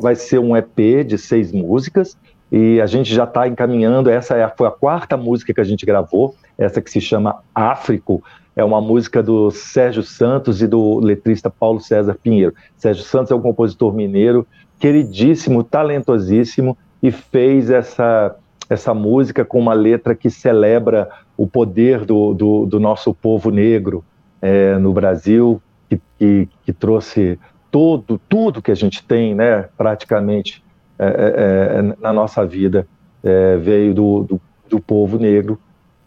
Vai 0.00 0.14
ser 0.14 0.38
um 0.38 0.56
EP 0.56 1.04
de 1.06 1.16
seis 1.16 1.52
músicas 1.52 2.16
e 2.52 2.80
a 2.80 2.86
gente 2.86 3.14
já 3.14 3.24
está 3.24 3.48
encaminhando. 3.48 4.10
Essa 4.10 4.36
é 4.36 4.44
a, 4.44 4.50
foi 4.50 4.66
a 4.66 4.70
quarta 4.70 5.16
música 5.16 5.54
que 5.54 5.60
a 5.60 5.64
gente 5.64 5.86
gravou, 5.86 6.34
essa 6.58 6.82
que 6.82 6.90
se 6.90 7.00
chama 7.00 7.42
Áfrico 7.54 8.22
é 8.58 8.64
uma 8.64 8.80
música 8.80 9.22
do 9.22 9.52
Sérgio 9.52 10.02
Santos 10.02 10.60
e 10.60 10.66
do 10.66 10.98
letrista 10.98 11.48
Paulo 11.48 11.80
César 11.80 12.18
Pinheiro. 12.20 12.52
Sérgio 12.76 13.04
Santos 13.04 13.30
é 13.30 13.34
um 13.36 13.40
compositor 13.40 13.94
mineiro, 13.94 14.44
queridíssimo, 14.80 15.62
talentosíssimo, 15.62 16.76
e 17.00 17.12
fez 17.12 17.70
essa, 17.70 18.34
essa 18.68 18.92
música 18.92 19.44
com 19.44 19.60
uma 19.60 19.74
letra 19.74 20.12
que 20.12 20.28
celebra 20.28 21.08
o 21.36 21.46
poder 21.46 22.04
do, 22.04 22.34
do, 22.34 22.66
do 22.66 22.80
nosso 22.80 23.14
povo 23.14 23.52
negro 23.52 24.04
é, 24.42 24.76
no 24.76 24.92
Brasil, 24.92 25.62
que, 25.88 26.00
que, 26.18 26.48
que, 26.64 26.72
trouxe 26.72 27.38
todo, 27.70 28.20
tudo 28.28 28.60
que 28.60 28.72
a 28.72 28.76
gente 28.76 29.04
tem, 29.04 29.36
né, 29.36 29.68
praticamente, 29.78 30.64
é, 30.98 31.06
é, 31.06 31.78
é 31.78 31.96
na 32.00 32.12
nossa 32.12 32.44
vida, 32.44 32.88
é, 33.22 33.56
veio 33.56 33.94
do, 33.94 34.24
do, 34.24 34.40
do 34.68 34.80
povo 34.80 35.16
negro 35.16 35.60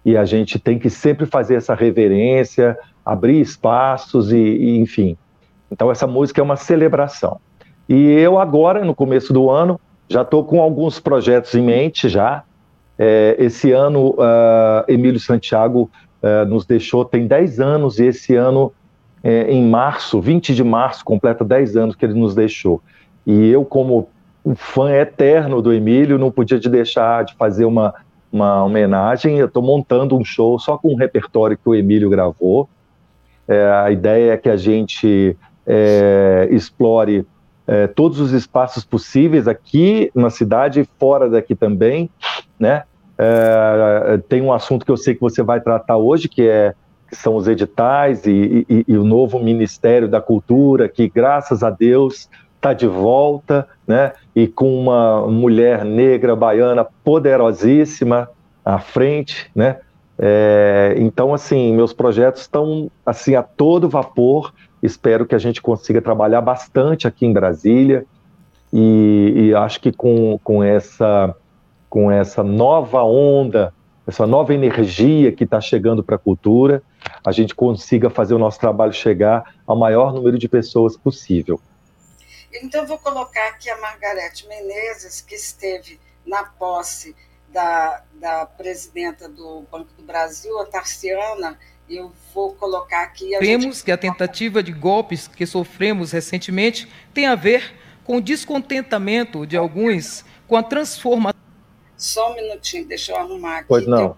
e 0.05 0.17
a 0.17 0.25
gente 0.25 0.57
tem 0.59 0.79
que 0.79 0.89
sempre 0.89 1.25
fazer 1.25 1.55
essa 1.55 1.75
reverência, 1.75 2.77
abrir 3.05 3.39
espaços 3.39 4.31
e, 4.31 4.37
e 4.37 4.79
enfim. 4.79 5.17
Então 5.71 5.91
essa 5.91 6.07
música 6.07 6.41
é 6.41 6.43
uma 6.43 6.55
celebração. 6.55 7.39
E 7.87 8.09
eu 8.11 8.39
agora, 8.39 8.83
no 8.83 8.95
começo 8.95 9.33
do 9.33 9.49
ano, 9.49 9.79
já 10.09 10.21
estou 10.21 10.43
com 10.43 10.61
alguns 10.61 10.99
projetos 10.99 11.53
em 11.55 11.61
mente 11.61 12.09
já. 12.09 12.43
É, 12.97 13.35
esse 13.39 13.71
ano, 13.71 14.09
uh, 14.11 14.83
Emílio 14.87 15.19
Santiago 15.19 15.89
uh, 16.21 16.45
nos 16.45 16.65
deixou, 16.65 17.05
tem 17.05 17.25
10 17.25 17.59
anos, 17.59 17.99
e 17.99 18.05
esse 18.05 18.35
ano, 18.35 18.71
é, 19.23 19.51
em 19.51 19.67
março, 19.67 20.19
20 20.19 20.53
de 20.53 20.63
março, 20.63 21.03
completa 21.03 21.43
10 21.43 21.77
anos 21.77 21.95
que 21.95 22.05
ele 22.05 22.13
nos 22.13 22.35
deixou. 22.35 22.81
E 23.25 23.49
eu, 23.49 23.63
como 23.63 24.09
um 24.45 24.55
fã 24.55 24.91
eterno 24.91 25.61
do 25.61 25.71
Emílio, 25.71 26.17
não 26.17 26.31
podia 26.31 26.59
de 26.59 26.69
deixar 26.69 27.23
de 27.23 27.35
fazer 27.35 27.65
uma 27.65 27.93
uma 28.31 28.63
homenagem. 28.63 29.37
Eu 29.37 29.47
estou 29.47 29.61
montando 29.61 30.17
um 30.17 30.23
show 30.23 30.57
só 30.59 30.77
com 30.77 30.93
um 30.93 30.95
repertório 30.95 31.57
que 31.57 31.67
o 31.67 31.75
Emílio 31.75 32.09
gravou. 32.09 32.69
É, 33.47 33.71
a 33.71 33.91
ideia 33.91 34.33
é 34.33 34.37
que 34.37 34.49
a 34.49 34.55
gente 34.55 35.35
é, 35.65 36.47
explore 36.51 37.25
é, 37.67 37.87
todos 37.87 38.19
os 38.19 38.31
espaços 38.31 38.83
possíveis 38.83 39.47
aqui 39.47 40.11
na 40.15 40.29
cidade 40.29 40.81
e 40.81 40.87
fora 40.99 41.29
daqui 41.29 41.55
também, 41.55 42.09
né? 42.59 42.83
É, 43.17 44.19
tem 44.27 44.41
um 44.41 44.51
assunto 44.51 44.85
que 44.85 44.91
eu 44.91 44.97
sei 44.97 45.13
que 45.13 45.21
você 45.21 45.43
vai 45.43 45.61
tratar 45.61 45.97
hoje, 45.97 46.27
que 46.27 46.47
é 46.47 46.73
que 47.07 47.15
são 47.15 47.35
os 47.35 47.45
editais 47.45 48.25
e, 48.25 48.65
e, 48.69 48.85
e 48.87 48.97
o 48.97 49.03
novo 49.03 49.37
Ministério 49.37 50.07
da 50.07 50.21
Cultura, 50.21 50.87
que 50.87 51.09
graças 51.09 51.61
a 51.61 51.69
Deus 51.69 52.29
está 52.55 52.73
de 52.73 52.87
volta, 52.87 53.67
né? 53.91 54.13
E 54.33 54.47
com 54.47 54.73
uma 54.79 55.27
mulher 55.27 55.83
negra 55.83 56.33
baiana 56.35 56.85
poderosíssima 57.03 58.29
à 58.63 58.79
frente, 58.79 59.51
né? 59.53 59.77
É, 60.17 60.95
então, 60.97 61.33
assim, 61.33 61.73
meus 61.75 61.91
projetos 61.91 62.41
estão 62.41 62.89
assim 63.05 63.35
a 63.35 63.43
todo 63.43 63.89
vapor. 63.89 64.53
Espero 64.81 65.25
que 65.25 65.35
a 65.35 65.37
gente 65.37 65.61
consiga 65.61 66.01
trabalhar 66.01 66.39
bastante 66.41 67.07
aqui 67.07 67.25
em 67.25 67.33
Brasília 67.33 68.05
e, 68.71 69.33
e 69.35 69.55
acho 69.55 69.81
que 69.81 69.91
com, 69.91 70.39
com, 70.43 70.63
essa, 70.63 71.35
com 71.89 72.09
essa 72.09 72.41
nova 72.41 73.03
onda, 73.03 73.73
essa 74.07 74.25
nova 74.25 74.53
energia 74.53 75.31
que 75.31 75.43
está 75.43 75.59
chegando 75.59 76.03
para 76.03 76.15
a 76.15 76.19
cultura, 76.19 76.81
a 77.25 77.31
gente 77.31 77.53
consiga 77.53 78.09
fazer 78.09 78.33
o 78.33 78.39
nosso 78.39 78.59
trabalho 78.59 78.93
chegar 78.93 79.43
ao 79.67 79.75
maior 79.75 80.13
número 80.13 80.37
de 80.37 80.47
pessoas 80.47 80.95
possível. 80.95 81.59
Então, 82.53 82.85
vou 82.85 82.97
colocar 82.97 83.47
aqui 83.47 83.69
a 83.69 83.77
Margarete 83.77 84.47
Menezes, 84.47 85.21
que 85.21 85.35
esteve 85.35 85.99
na 86.25 86.43
posse 86.43 87.15
da, 87.49 88.03
da 88.13 88.45
presidenta 88.45 89.27
do 89.27 89.65
Banco 89.71 89.93
do 89.93 90.03
Brasil, 90.03 90.59
a 90.59 90.65
Tarciana, 90.65 91.57
eu 91.89 92.11
vou 92.33 92.53
colocar 92.55 93.03
aqui. 93.03 93.37
Temos 93.39 93.75
gente... 93.75 93.83
que 93.83 93.91
a 93.91 93.97
tentativa 93.97 94.63
de 94.63 94.71
golpes 94.71 95.27
que 95.27 95.45
sofremos 95.45 96.11
recentemente 96.11 96.87
tem 97.13 97.25
a 97.25 97.35
ver 97.35 97.75
com 98.03 98.17
o 98.17 98.21
descontentamento 98.21 99.45
de 99.45 99.57
alguns 99.57 100.23
com 100.47 100.55
a 100.55 100.63
transformação. 100.63 101.39
Só 101.97 102.31
um 102.31 102.35
minutinho, 102.35 102.85
deixa 102.87 103.11
eu 103.11 103.17
arrumar 103.17 103.57
aqui. 103.57 103.67
Pois 103.67 103.85
não. 103.85 104.17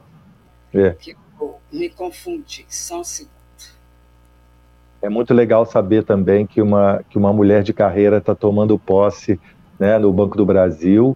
Que, 0.72 0.78
é. 0.80 0.94
que 0.94 1.18
eu 1.40 1.60
me 1.72 1.90
confundi, 1.90 2.66
só 2.70 3.02
um 3.02 3.04
segundo. 3.04 3.34
É 5.04 5.10
muito 5.10 5.34
legal 5.34 5.66
saber 5.66 6.06
também 6.06 6.48
que 6.48 6.62
uma, 6.62 7.04
que 7.10 7.18
uma 7.18 7.34
mulher 7.34 7.62
de 7.62 7.74
carreira 7.74 8.20
está 8.20 8.34
tomando 8.34 8.80
posse 8.80 9.38
né, 9.78 10.00
no 10.00 10.14
Banco 10.14 10.38
do 10.38 10.46
Brasil 10.46 11.16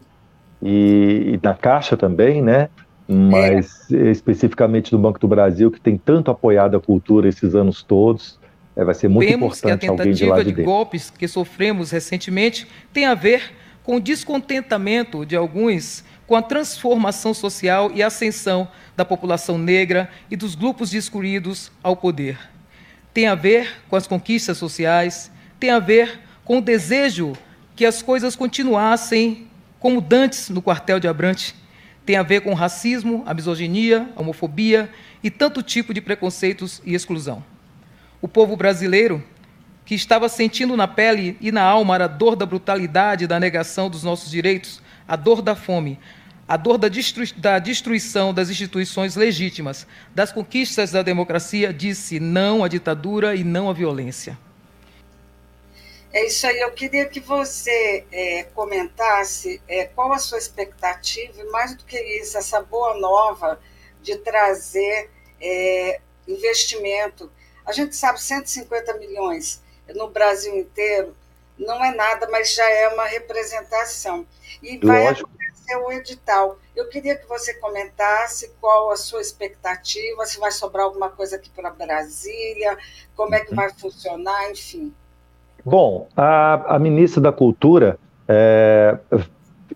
e, 0.62 1.32
e 1.34 1.40
na 1.42 1.54
Caixa 1.54 1.96
também, 1.96 2.42
né? 2.42 2.68
Mas 3.08 3.90
é. 3.90 4.12
especificamente 4.12 4.92
no 4.92 5.00
Banco 5.00 5.18
do 5.18 5.28
Brasil, 5.30 5.72
que 5.72 5.80
tem 5.80 5.98
tanto 5.98 6.30
apoiado 6.30 6.76
a 6.76 6.82
cultura 6.82 7.30
esses 7.30 7.56
anos 7.56 7.82
todos. 7.82 8.38
É, 8.76 8.84
vai 8.84 8.94
ser 8.94 9.08
muito 9.08 9.30
Vemos 9.30 9.58
importante 9.58 9.80
que 9.80 9.88
a 9.88 9.90
alguém 9.92 10.12
de 10.12 10.26
lá 10.26 10.44
de, 10.44 10.52
de 10.52 10.64
golpes 10.64 11.10
que 11.10 11.26
sofremos 11.26 11.90
recentemente 11.90 12.68
tem 12.92 13.06
a 13.06 13.16
ver 13.16 13.42
com 13.86 13.96
o 13.96 14.00
descontentamento 14.02 15.26
de 15.26 15.38
alguns 15.38 16.04
com 16.28 16.36
a 16.36 16.42
transformação 16.42 17.34
social 17.34 17.90
e 17.96 18.04
ascensão 18.04 18.68
da 18.98 19.06
população 19.06 19.58
negra 19.58 20.10
e 20.30 20.36
dos 20.36 20.56
grupos 20.56 20.94
excluídos 20.94 21.72
ao 21.82 21.96
poder. 21.96 22.38
Tem 23.18 23.26
a 23.26 23.34
ver 23.34 23.82
com 23.90 23.96
as 23.96 24.06
conquistas 24.06 24.60
sociais, 24.60 25.32
tem 25.60 25.72
a 25.72 25.80
ver 25.80 26.20
com 26.46 26.60
o 26.60 26.62
desejo 26.62 27.34
que 27.76 27.84
as 27.84 28.04
coisas 28.04 28.36
continuassem 28.36 29.48
como 29.80 30.00
dantes 30.00 30.50
no 30.50 30.62
quartel 30.62 31.00
de 31.00 31.08
Abrante. 31.08 31.56
Tem 32.06 32.16
a 32.16 32.22
ver 32.22 32.42
com 32.42 32.52
o 32.52 32.54
racismo, 32.54 33.24
a 33.26 33.34
misoginia, 33.34 34.08
a 34.16 34.22
homofobia 34.22 34.88
e 35.24 35.32
tanto 35.32 35.64
tipo 35.64 35.96
de 35.96 36.00
preconceitos 36.00 36.80
e 36.86 36.94
exclusão. 36.94 37.44
O 38.22 38.28
povo 38.28 38.56
brasileiro, 38.56 39.24
que 39.84 39.96
estava 39.96 40.30
sentindo 40.30 40.78
na 40.78 40.88
pele 40.88 41.38
e 41.42 41.52
na 41.52 41.64
alma 41.64 41.96
a 41.96 42.06
dor 42.06 42.36
da 42.36 42.46
brutalidade 42.46 43.26
da 43.26 43.40
negação 43.40 43.90
dos 43.90 44.04
nossos 44.04 44.30
direitos, 44.30 44.80
a 45.08 45.16
dor 45.16 45.42
da 45.42 45.56
fome, 45.56 45.98
a 46.48 46.56
dor 46.56 46.78
da, 46.78 46.88
destrui 46.88 47.32
da, 47.36 47.60
destruição 47.60 48.34
das 48.34 48.50
instituições 48.50 49.16
legítimas, 49.16 49.86
das 50.16 50.32
conquistas 50.32 50.92
da 50.92 51.02
democracia, 51.02 51.74
disse 51.74 52.20
não 52.20 52.64
à 52.64 52.68
ditadura 52.68 53.36
e 53.36 53.44
não 53.44 53.70
à 53.70 53.74
violência. 53.74 54.38
É 56.14 56.26
isso 56.26 56.48
aí. 56.48 56.60
Eu 56.60 56.72
queria 56.72 57.06
que 57.06 57.20
você 57.20 58.06
é, 58.12 58.44
comentasse 58.56 59.62
é, 59.68 59.86
qual 59.86 60.14
a 60.14 60.20
sua 60.20 60.38
expectativa, 60.38 61.42
e 61.42 61.44
mais 61.52 61.76
do 61.76 61.84
que 61.84 62.00
isso, 62.20 62.38
essa 62.38 62.62
boa 62.62 62.98
nova 62.98 63.60
de 64.02 64.16
trazer 64.18 65.10
é, 65.42 66.00
investimento. 66.28 67.30
A 67.66 67.74
gente 67.74 67.96
sabe 67.96 68.22
150 68.22 68.94
milhões 68.94 69.62
no 69.94 70.10
Brasil 70.10 70.56
inteiro 70.58 71.16
não 71.58 71.84
é 71.84 71.94
nada, 71.94 72.28
mas 72.30 72.54
já 72.54 72.70
é 72.70 72.88
uma 72.90 73.06
representação. 73.06 74.26
E 74.62 74.78
vai 74.78 75.06
Lógico 75.06 75.30
é 75.70 75.78
o 75.78 75.92
edital. 75.92 76.58
Eu 76.76 76.88
queria 76.90 77.16
que 77.16 77.28
você 77.28 77.54
comentasse 77.56 78.52
qual 78.62 78.92
a 78.92 78.96
sua 78.96 79.22
expectativa, 79.22 80.26
se 80.26 80.40
vai 80.40 80.52
sobrar 80.52 80.86
alguma 80.86 81.10
coisa 81.10 81.36
aqui 81.36 81.50
para 81.50 81.70
Brasília, 81.70 82.78
como 83.16 83.36
é 83.36 83.40
que 83.40 83.52
uhum. 83.52 83.56
vai 83.56 83.70
funcionar, 83.72 84.52
enfim. 84.52 84.94
Bom, 85.66 86.08
a, 86.16 86.76
a 86.76 86.80
ministra 86.80 87.22
da 87.22 87.32
Cultura 87.32 88.00
é, 88.28 88.98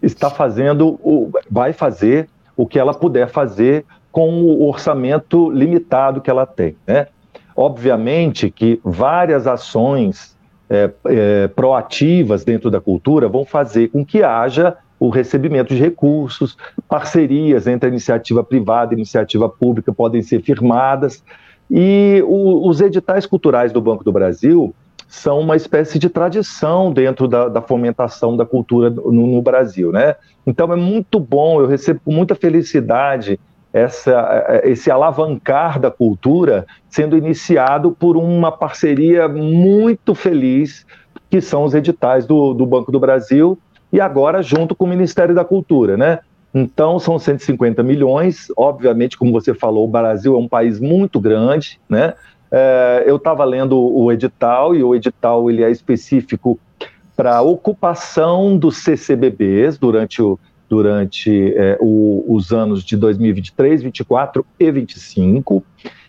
está 0.02 0.30
fazendo, 0.30 1.00
o, 1.04 1.32
vai 1.50 1.74
fazer 1.74 2.30
o 2.56 2.66
que 2.66 2.80
ela 2.80 2.94
puder 2.94 3.30
fazer 3.30 3.86
com 4.12 4.44
o 4.44 4.68
orçamento 4.68 5.50
limitado 5.50 6.22
que 6.22 6.30
ela 6.30 6.46
tem. 6.46 6.76
Né? 6.86 7.08
Obviamente 7.56 8.50
que 8.50 8.80
várias 8.84 9.48
ações 9.48 10.38
é, 10.70 10.90
é, 11.06 11.48
proativas 11.50 12.44
dentro 12.44 12.70
da 12.72 12.80
cultura 12.80 13.28
vão 13.28 13.46
fazer 13.46 13.90
com 13.90 14.06
que 14.06 14.24
haja 14.24 14.78
o 15.02 15.10
recebimento 15.10 15.74
de 15.74 15.82
recursos, 15.82 16.56
parcerias 16.88 17.66
entre 17.66 17.90
a 17.90 17.92
iniciativa 17.92 18.44
privada 18.44 18.94
e 18.94 18.96
a 18.96 19.00
iniciativa 19.00 19.50
pública 19.50 19.92
podem 19.92 20.22
ser 20.22 20.44
firmadas, 20.44 21.24
e 21.72 22.24
o, 22.28 22.70
os 22.70 22.82
editais 22.82 23.26
culturais 23.26 23.72
do 23.72 23.82
Banco 23.82 24.04
do 24.04 24.12
Brasil 24.12 24.76
são 25.08 25.40
uma 25.40 25.56
espécie 25.56 25.98
de 25.98 26.08
tradição 26.08 26.94
dentro 26.94 27.28
da, 27.28 27.50
da 27.50 27.64
fomentação 27.64 28.38
da 28.38 28.46
cultura 28.46 28.92
no, 28.92 29.12
no, 29.12 29.42
Brasil, 29.42 29.92
né? 29.92 30.16
Então 30.46 30.72
é 30.72 30.76
muito 30.76 31.20
bom, 31.20 31.60
eu 31.60 31.66
recebo 31.66 32.00
com 32.06 32.14
muita 32.14 32.36
felicidade 32.36 33.40
essa, 33.74 34.62
esse 34.64 34.92
alavancar 34.92 35.80
da 35.80 35.90
cultura 35.90 36.68
sendo 36.88 37.18
iniciado 37.18 37.92
por 37.92 38.16
uma 38.16 38.52
parceria 38.52 39.28
muito 39.28 40.14
feliz, 40.14 40.86
que 41.28 41.42
são 41.42 41.64
os 41.64 41.74
editais 41.74 42.28
do, 42.28 42.54
do 42.54 42.68
Banco 42.68 42.92
do 42.92 43.00
Brasil, 43.00 43.58
e 43.92 44.00
agora 44.00 44.42
junto 44.42 44.76
com 44.76 44.86
o 44.86 44.88
Ministério 44.88 45.36
da 45.36 45.44
Cultura, 45.44 45.98
né? 45.98 46.20
Então, 46.54 47.00
são 47.00 47.18
150 47.18 47.82
milhões. 47.82 48.52
Obviamente, 48.58 49.18
como 49.18 49.32
você 49.32 49.54
falou, 49.54 49.86
o 49.86 49.92
Brasil 49.92 50.36
é 50.36 50.38
um 50.38 50.48
país 50.48 50.80
muito 50.80 51.20
grande, 51.20 51.80
né? 51.90 52.14
É, 52.52 53.04
eu 53.08 53.16
estava 53.16 53.46
lendo 53.46 53.80
o 53.80 54.12
edital 54.12 54.76
e 54.76 54.84
o 54.84 54.94
edital 54.94 55.50
ele 55.50 55.64
é 55.64 55.72
específico 55.72 56.60
para 57.16 57.42
ocupação 57.42 58.58
dos 58.58 58.78
CCBBs 58.78 59.78
durante, 59.78 60.22
o, 60.22 60.38
durante 60.68 61.54
é, 61.56 61.78
o, 61.80 62.26
os 62.28 62.52
anos 62.52 62.84
de 62.84 62.98
2023, 62.98 63.82
2024 63.82 64.46
e 64.60 64.66
2025. 64.66 65.64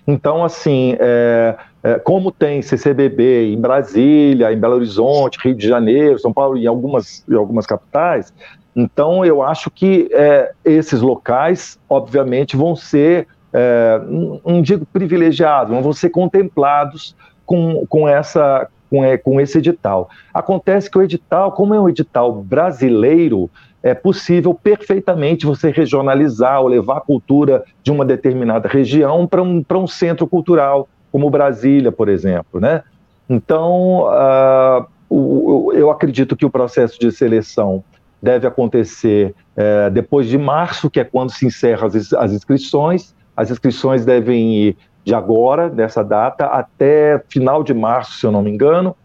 Então, 0.05 0.45
assim, 0.45 0.97
é, 0.99 1.57
como 2.05 2.31
tem 2.31 2.62
CCBB 2.62 3.53
em 3.53 3.61
Brasília, 3.61 4.53
em 4.53 4.59
Belo 4.59 4.77
Horizonte, 4.77 5.38
Rio 5.42 5.55
de 5.55 5.66
Janeiro, 5.66 6.18
São 6.18 6.33
Paulo 6.33 6.57
e 6.57 6.66
algumas, 6.66 7.25
em 7.29 7.35
algumas 7.35 7.66
capitais, 7.66 8.33
então 8.75 9.25
eu 9.25 9.42
acho 9.42 9.71
que 9.71 10.09
é, 10.12 10.53
esses 10.64 11.01
locais, 11.01 11.79
obviamente, 11.88 12.57
vão 12.57 12.75
ser, 12.75 13.27
é, 13.53 14.01
não 14.45 14.62
digo 14.62 14.87
privilegiados, 14.87 15.77
vão 15.83 15.92
ser 15.92 16.11
contemplados 16.11 17.14
com, 17.45 17.85
com, 17.87 18.09
essa, 18.09 18.68
com, 18.90 19.05
é, 19.05 19.18
com 19.18 19.40
esse 19.40 19.59
edital. 19.59 20.09
Acontece 20.33 20.90
que 20.90 20.99
o 20.99 21.03
edital, 21.03 21.53
como 21.53 21.75
é 21.75 21.81
um 21.81 21.88
edital 21.88 22.33
brasileiro, 22.33 23.51
é 23.83 23.95
possível 23.95 24.55
perfeitamente 24.55 25.45
você 25.45 25.71
regionalizar 25.71 26.61
ou 26.61 26.68
levar 26.68 26.99
a 26.99 27.01
cultura 27.01 27.64
de 27.83 27.90
uma 27.90 28.05
determinada 28.05 28.68
região 28.68 29.27
para 29.27 29.42
um, 29.42 29.62
um 29.75 29.87
centro 29.87 30.27
cultural 30.27 30.88
como 31.12 31.31
Brasília, 31.31 31.92
por 31.92 32.09
exemplo, 32.09 32.59
né? 32.59 32.83
Então, 33.29 34.07
uh, 34.09 34.87
o, 35.09 35.72
eu 35.75 35.90
acredito 35.90 36.35
que 36.35 36.44
o 36.44 36.51
processo 36.51 36.98
de 36.98 37.12
seleção 37.12 37.85
deve 38.20 38.46
acontecer 38.46 39.35
uh, 39.57 39.90
depois 39.90 40.27
de 40.27 40.38
março, 40.38 40.90
que 40.90 40.98
é 40.98 41.05
quando 41.05 41.31
se 41.31 41.46
encerram 41.46 41.87
as, 41.87 42.12
as 42.14 42.33
inscrições. 42.33 43.14
As 43.37 43.51
inscrições 43.51 44.05
devem 44.05 44.55
ir 44.55 44.77
de 45.05 45.14
agora, 45.14 45.68
dessa 45.68 46.03
data, 46.03 46.46
até 46.46 47.22
final 47.29 47.62
de 47.62 47.75
março, 47.75 48.18
se 48.18 48.27
eu 48.27 48.33
não 48.33 48.42
me 48.42 48.51
engano. 48.51 48.96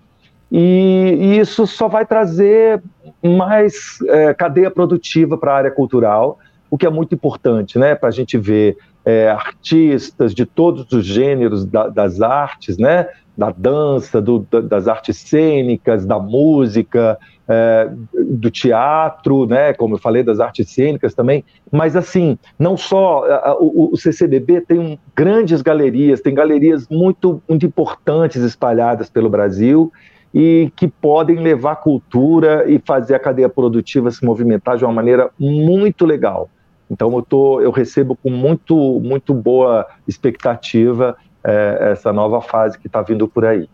E, 0.51 1.17
e 1.19 1.39
isso 1.39 1.67
só 1.67 1.87
vai 1.87 2.05
trazer 2.05 2.81
mais 3.21 3.99
é, 4.07 4.33
cadeia 4.33 4.71
produtiva 4.71 5.37
para 5.37 5.51
a 5.51 5.57
área 5.57 5.71
cultural, 5.71 6.39
o 6.69 6.77
que 6.77 6.85
é 6.85 6.89
muito 6.89 7.13
importante, 7.15 7.77
né? 7.79 7.95
Para 7.95 8.09
a 8.09 8.11
gente 8.11 8.37
ver 8.37 8.77
é, 9.07 9.29
artistas 9.29 10.35
de 10.35 10.45
todos 10.45 10.91
os 10.91 11.05
gêneros 11.05 11.65
da, 11.65 11.87
das 11.87 12.21
artes, 12.21 12.77
né? 12.77 13.07
Da 13.37 13.51
dança, 13.51 14.21
do, 14.21 14.39
das 14.39 14.85
artes 14.89 15.15
cênicas, 15.15 16.05
da 16.05 16.19
música, 16.19 17.17
é, 17.47 17.89
do 18.13 18.51
teatro, 18.51 19.45
né? 19.45 19.71
Como 19.71 19.95
eu 19.95 19.97
falei, 19.97 20.23
das 20.23 20.41
artes 20.41 20.69
cênicas 20.69 21.13
também. 21.13 21.45
Mas 21.71 21.95
assim, 21.95 22.37
não 22.59 22.75
só 22.75 23.23
o, 23.61 23.93
o, 23.93 23.95
CCBB 23.95 24.59
tem 24.67 24.77
um, 24.77 24.97
grandes 25.15 25.61
galerias, 25.61 26.19
tem 26.19 26.33
galerias 26.33 26.85
muito, 26.89 27.41
muito 27.47 27.65
importantes 27.65 28.43
espalhadas 28.43 29.09
pelo 29.09 29.29
Brasil 29.29 29.89
e 30.33 30.69
que 30.75 30.89
podem 30.89 31.37
levar 31.37 31.77
cultura 31.77 32.69
e 32.69 32.77
fazer 32.85 33.15
a 33.15 33.19
cadeia 33.19 33.47
produtiva 33.47 34.11
se 34.11 34.25
movimentar 34.25 34.75
de 34.75 34.83
uma 34.83 34.91
maneira 34.91 35.29
muito 35.39 36.05
legal. 36.05 36.49
Então 36.89 37.13
eu, 37.15 37.21
tô, 37.21 37.61
eu 37.61 37.71
recebo 37.71 38.15
com 38.15 38.29
muito, 38.29 38.75
muito 38.99 39.33
boa 39.33 39.87
expectativa 40.07 41.17
é, 41.43 41.91
essa 41.91 42.13
nova 42.13 42.41
fase 42.41 42.77
que 42.77 42.87
está 42.87 43.01
vindo 43.01 43.27
por 43.27 43.45
aí. 43.45 43.69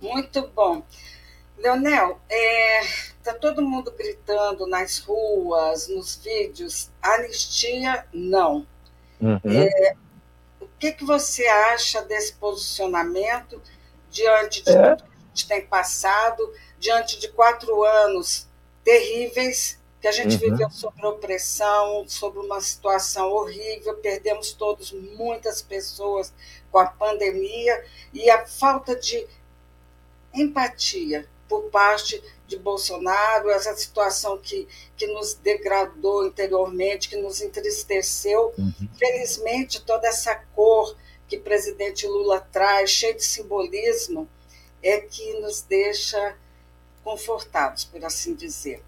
Muito 0.00 0.50
bom. 0.54 0.82
Leonel, 1.58 2.18
está 3.18 3.30
é, 3.30 3.34
todo 3.34 3.62
mundo 3.62 3.92
gritando 3.96 4.66
nas 4.66 4.98
ruas, 4.98 5.88
nos 5.88 6.16
vídeos, 6.16 6.90
anistia 7.00 8.04
não. 8.12 8.66
Uhum. 9.20 9.38
É, 9.44 9.94
o 10.60 10.66
que, 10.78 10.92
que 10.92 11.04
você 11.04 11.46
acha 11.46 12.02
desse 12.02 12.34
posicionamento 12.34 13.62
diante 14.10 14.64
de 14.64 14.70
é. 14.70 14.96
tudo 14.96 15.04
que 15.04 15.16
a 15.16 15.28
gente 15.28 15.48
tem 15.48 15.66
passado, 15.66 16.52
diante 16.78 17.20
de 17.20 17.28
quatro 17.28 17.84
anos 17.84 18.48
terríveis 18.84 19.80
que 20.02 20.08
a 20.08 20.12
gente 20.12 20.34
uhum. 20.34 20.50
viveu 20.50 20.68
sob 20.68 21.06
opressão, 21.06 22.04
sobre 22.08 22.40
uma 22.40 22.60
situação 22.60 23.30
horrível, 23.30 23.94
perdemos 23.94 24.52
todos 24.52 24.90
muitas 24.90 25.62
pessoas 25.62 26.32
com 26.72 26.78
a 26.80 26.86
pandemia 26.86 27.84
e 28.12 28.28
a 28.28 28.44
falta 28.44 28.96
de 28.96 29.24
empatia 30.34 31.28
por 31.48 31.70
parte 31.70 32.20
de 32.48 32.58
Bolsonaro, 32.58 33.48
essa 33.48 33.76
situação 33.76 34.36
que, 34.38 34.66
que 34.96 35.06
nos 35.06 35.34
degradou 35.34 36.26
interiormente, 36.26 37.08
que 37.08 37.16
nos 37.16 37.40
entristeceu. 37.40 38.52
Uhum. 38.58 38.88
Felizmente, 38.98 39.84
toda 39.84 40.08
essa 40.08 40.34
cor 40.52 40.96
que 41.28 41.36
o 41.36 41.42
presidente 41.42 42.08
Lula 42.08 42.40
traz, 42.40 42.90
cheio 42.90 43.14
de 43.14 43.24
simbolismo, 43.24 44.28
é 44.82 44.98
que 44.98 45.34
nos 45.34 45.62
deixa 45.62 46.36
confortados, 47.04 47.84
por 47.84 48.04
assim 48.04 48.34
dizer. 48.34 48.82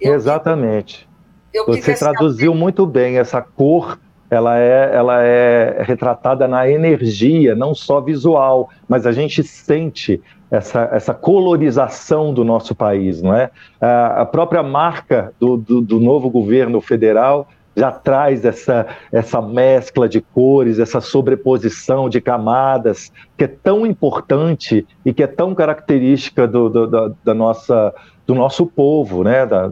Eu 0.00 0.14
Exatamente. 0.14 1.08
Eu 1.52 1.66
Você 1.66 1.94
traduziu 1.94 2.52
saber... 2.52 2.60
muito 2.60 2.86
bem 2.86 3.18
essa 3.18 3.40
cor. 3.40 3.98
Ela 4.30 4.58
é, 4.58 4.90
ela 4.94 5.22
é 5.22 5.82
retratada 5.82 6.46
na 6.46 6.68
energia, 6.68 7.54
não 7.54 7.74
só 7.74 7.98
visual, 7.98 8.68
mas 8.86 9.06
a 9.06 9.12
gente 9.12 9.42
sente 9.42 10.20
essa, 10.50 10.88
essa 10.92 11.14
colorização 11.14 12.34
do 12.34 12.44
nosso 12.44 12.74
país, 12.74 13.22
não 13.22 13.34
é? 13.34 13.50
A 13.80 14.26
própria 14.26 14.62
marca 14.62 15.32
do, 15.40 15.56
do, 15.56 15.80
do 15.80 15.98
novo 15.98 16.28
governo 16.28 16.78
federal 16.80 17.48
já 17.78 17.92
traz 17.92 18.44
essa, 18.44 18.86
essa 19.12 19.40
mescla 19.40 20.08
de 20.08 20.20
cores, 20.20 20.78
essa 20.78 21.00
sobreposição 21.00 22.08
de 22.08 22.20
camadas, 22.20 23.12
que 23.36 23.44
é 23.44 23.48
tão 23.48 23.86
importante 23.86 24.86
e 25.04 25.12
que 25.14 25.22
é 25.22 25.28
tão 25.28 25.54
característica 25.54 26.46
do, 26.46 26.68
do, 26.68 26.86
da, 26.86 27.12
da 27.24 27.34
nossa, 27.34 27.94
do 28.26 28.34
nosso 28.34 28.66
povo, 28.66 29.22
né? 29.22 29.46
Da, 29.46 29.70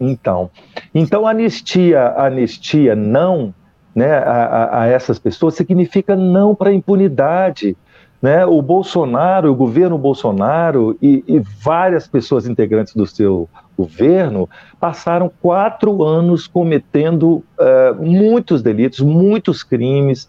então, 0.00 0.50
então 0.94 1.26
anistia, 1.26 2.14
anistia 2.16 2.94
não, 2.94 3.54
né, 3.94 4.12
a, 4.18 4.82
a 4.82 4.86
essas 4.86 5.18
pessoas 5.18 5.54
significa 5.54 6.14
não 6.14 6.54
para 6.54 6.72
impunidade. 6.72 7.76
Né? 8.20 8.44
O 8.44 8.60
Bolsonaro, 8.60 9.50
o 9.50 9.54
governo 9.54 9.96
Bolsonaro 9.96 10.98
e, 11.00 11.22
e, 11.26 11.38
várias 11.38 12.08
pessoas 12.08 12.48
integrantes 12.48 12.94
do 12.94 13.06
seu 13.06 13.48
governo 13.76 14.48
passaram 14.80 15.30
quatro 15.40 16.02
anos 16.02 16.48
cometendo 16.48 17.44
uh, 17.58 17.94
muitos 18.00 18.60
delitos, 18.60 18.98
muitos 18.98 19.62
crimes, 19.62 20.28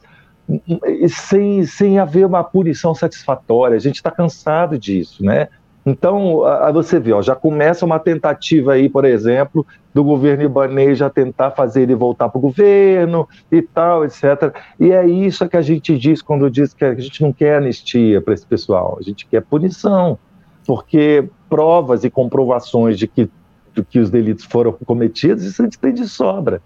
sem, 1.08 1.66
sem 1.66 2.00
haver 2.00 2.26
uma 2.26 2.44
punição 2.44 2.94
satisfatória. 2.94 3.76
A 3.76 3.80
gente 3.80 3.96
está 3.96 4.12
cansado 4.12 4.78
disso, 4.78 5.24
né? 5.24 5.48
Então, 5.86 6.44
a, 6.44 6.72
você 6.72 7.00
vê, 7.00 7.14
ó, 7.14 7.22
já 7.22 7.36
começa 7.36 7.86
uma 7.86 8.00
tentativa 8.00 8.74
aí, 8.74 8.90
por 8.90 9.06
exemplo, 9.06 9.66
do 9.94 10.04
governo 10.04 10.44
Ibanez 10.44 10.98
já 10.98 11.10
tentar 11.10 11.52
fazer 11.52 11.84
ele 11.84 11.96
voltar 11.96 12.30
para 12.30 12.38
o 12.38 12.42
governo 12.42 13.28
e 13.52 13.62
tal, 13.62 14.06
etc. 14.06 14.54
E 14.80 14.92
é 14.92 15.08
isso 15.08 15.48
que 15.48 15.58
a 15.58 15.62
gente 15.62 15.98
diz 15.98 16.22
quando 16.22 16.50
diz 16.50 16.74
que 16.74 16.86
a 16.86 16.94
gente 16.96 17.22
não 17.22 17.32
quer 17.32 17.58
anistia 17.58 18.22
para 18.22 18.34
esse 18.34 18.46
pessoal, 18.46 18.98
a 19.00 19.04
gente 19.04 19.26
quer 19.26 19.42
punição, 19.42 20.20
porque 20.68 21.28
provas 21.50 22.04
e 22.04 22.10
comprovações 22.10 23.00
de 23.00 23.08
que, 23.08 23.30
de 23.74 23.84
que 23.84 24.00
os 24.00 24.10
delitos 24.10 24.46
foram 24.46 24.74
cometidos, 24.74 25.44
isso 25.44 25.62
a 25.62 25.66
gente 25.66 25.80
tem 25.80 25.94
de 25.94 26.08
sobra. 26.08 26.62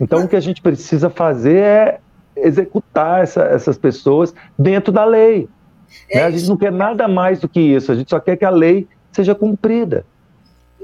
Então, 0.00 0.24
o 0.24 0.28
que 0.28 0.34
a 0.34 0.40
gente 0.40 0.60
precisa 0.60 1.08
fazer 1.08 1.56
é 1.58 2.00
executar 2.36 3.22
essa, 3.22 3.42
essas 3.42 3.78
pessoas 3.78 4.34
dentro 4.58 4.92
da 4.92 5.04
lei. 5.04 5.48
É 6.08 6.18
né? 6.18 6.24
A 6.24 6.30
gente 6.30 6.48
não 6.48 6.56
quer 6.56 6.72
nada 6.72 7.06
mais 7.08 7.40
do 7.40 7.48
que 7.48 7.60
isso, 7.60 7.92
a 7.92 7.94
gente 7.94 8.10
só 8.10 8.20
quer 8.20 8.36
que 8.36 8.44
a 8.44 8.50
lei 8.50 8.88
seja 9.12 9.34
cumprida. 9.34 10.04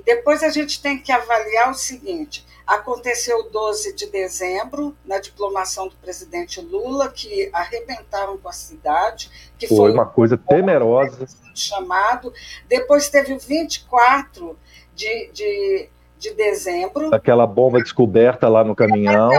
Depois 0.05 0.43
a 0.43 0.49
gente 0.49 0.81
tem 0.81 0.99
que 0.99 1.13
avaliar 1.13 1.71
o 1.71 1.75
seguinte: 1.75 2.47
aconteceu 2.67 3.51
12 3.51 3.95
de 3.95 4.07
dezembro, 4.07 4.97
na 5.05 5.19
diplomação 5.19 5.89
do 5.89 5.97
presidente 5.97 6.61
Lula, 6.61 7.11
que 7.11 7.51
arrebentaram 7.53 8.39
com 8.39 8.49
a 8.49 8.53
cidade, 8.53 9.31
que 9.59 9.67
foi, 9.67 9.77
foi 9.77 9.93
uma 9.93 10.07
coisa 10.07 10.39
temerosa. 10.39 11.27
Chamado. 11.55 12.33
Depois 12.69 13.09
teve 13.09 13.35
o 13.35 13.39
24 13.39 14.57
de, 14.95 15.31
de, 15.33 15.89
de 16.21 16.35
dezembro. 16.35 17.13
Aquela 17.13 17.47
bomba 17.47 17.81
descoberta 17.83 18.49
lá 18.49 18.63
no 18.63 18.77
caminhão. 18.77 19.31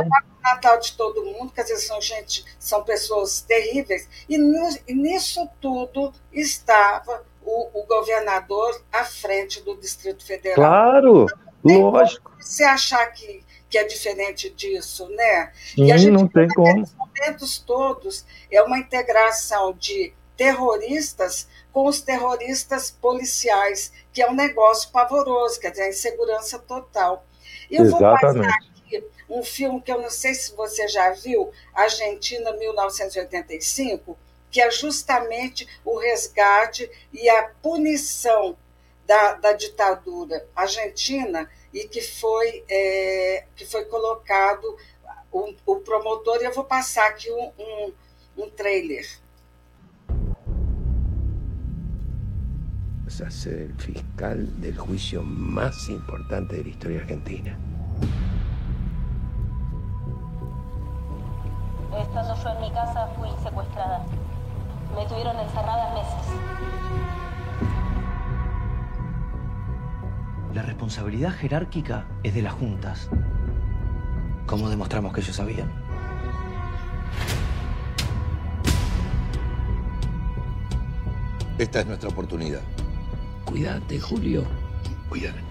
Natal 0.43 0.79
de 0.79 0.93
todo 0.97 1.23
mundo, 1.23 1.53
quer 1.53 1.61
dizer, 1.61 1.77
são 1.77 2.01
gente, 2.01 2.43
são 2.57 2.83
pessoas 2.83 3.41
terríveis, 3.41 4.09
e, 4.27 4.39
nisso 4.91 5.47
tudo 5.61 6.11
estava 6.33 7.23
o, 7.43 7.81
o, 7.81 7.85
governador 7.85 8.81
à 8.91 9.03
frente 9.03 9.61
do 9.61 9.77
Distrito 9.77 10.25
Federal. 10.25 10.55
Claro, 10.55 11.27
então, 11.63 11.91
lógico. 11.91 12.31
Você 12.39 12.63
achar 12.63 13.05
que, 13.13 13.43
que 13.69 13.77
é 13.77 13.83
diferente 13.83 14.49
disso, 14.49 15.07
né? 15.09 15.51
Sim, 15.53 15.85
e 15.85 15.91
a 15.91 15.97
gente, 15.97 16.11
não 16.11 16.27
tem 16.27 16.47
como. 16.47 16.83
momentos 16.97 17.59
todos 17.59 18.25
é 18.49 18.63
uma 18.63 18.79
integração 18.79 19.73
de 19.73 20.11
terroristas 20.35 21.47
com 21.71 21.87
os 21.87 22.01
terroristas 22.01 22.91
policiais, 22.91 23.91
que 24.13 24.21
é 24.21 24.29
um 24.29 24.35
negócio 24.35 24.89
pavoroso, 24.91 25.59
quer 25.59 25.71
dizer, 25.71 25.83
a 25.83 25.89
insegurança 25.89 26.59
total. 26.59 27.25
Eu 27.69 27.85
Exatamente. 27.85 28.21
vou 28.21 28.43
passar 28.43 28.71
um 29.29 29.43
filme 29.43 29.81
que 29.81 29.91
eu 29.91 30.01
não 30.01 30.09
sei 30.09 30.33
se 30.33 30.53
você 30.55 30.87
já 30.87 31.11
viu, 31.11 31.51
Argentina 31.73 32.51
1985, 32.51 34.17
que 34.51 34.61
é 34.61 34.69
justamente 34.69 35.65
o 35.85 35.97
resgate 35.97 36.91
e 37.13 37.29
a 37.29 37.43
punição 37.61 38.57
da, 39.05 39.35
da 39.35 39.53
ditadura 39.53 40.45
argentina 40.53 41.49
e 41.73 41.87
que 41.87 42.01
foi, 42.01 42.63
é, 42.69 43.45
que 43.55 43.65
foi 43.65 43.85
colocado 43.85 44.77
o, 45.31 45.53
o, 45.65 45.75
promotor, 45.77 46.41
e 46.41 46.45
eu 46.45 46.53
vou 46.53 46.65
passar 46.65 47.07
aqui 47.07 47.31
um, 47.31 47.51
um, 47.57 47.93
um 48.37 48.49
trailer. 48.49 49.07
A 53.19 53.29
ser 53.29 53.63
el 53.63 53.73
fiscal 53.73 54.61
del 54.61 54.77
juicio 54.77 55.21
más 55.21 55.89
importante 55.89 56.55
de 56.55 56.63
la 56.63 56.69
historia 56.69 57.01
argentina. 57.01 57.57
Estando 61.99 62.41
yo 62.41 62.49
en 62.49 62.61
mi 62.61 62.71
casa 62.71 63.07
fui 63.17 63.29
secuestrada. 63.43 64.05
Me 64.95 65.05
tuvieron 65.07 65.37
encerrada 65.37 65.93
meses. 65.93 66.31
La 70.53 70.61
responsabilidad 70.61 71.31
jerárquica 71.31 72.05
es 72.23 72.33
de 72.33 72.41
las 72.41 72.53
juntas. 72.53 73.09
¿Cómo 74.45 74.69
demostramos 74.69 75.13
que 75.13 75.19
ellos 75.19 75.35
sabían? 75.35 75.69
Esta 81.57 81.81
es 81.81 81.87
nuestra 81.87 82.09
oportunidad. 82.09 82.61
Cuídate, 83.51 83.99
Julio. 83.99 84.45
Cuídate. 85.09 85.41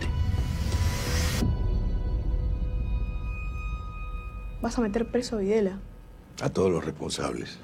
Vas 4.62 4.78
a 4.78 4.80
meter 4.80 5.10
preso 5.10 5.36
a 5.36 5.40
Videla. 5.40 5.78
A 6.40 6.48
todos 6.48 6.72
los 6.72 6.82
responsables. 6.82 7.58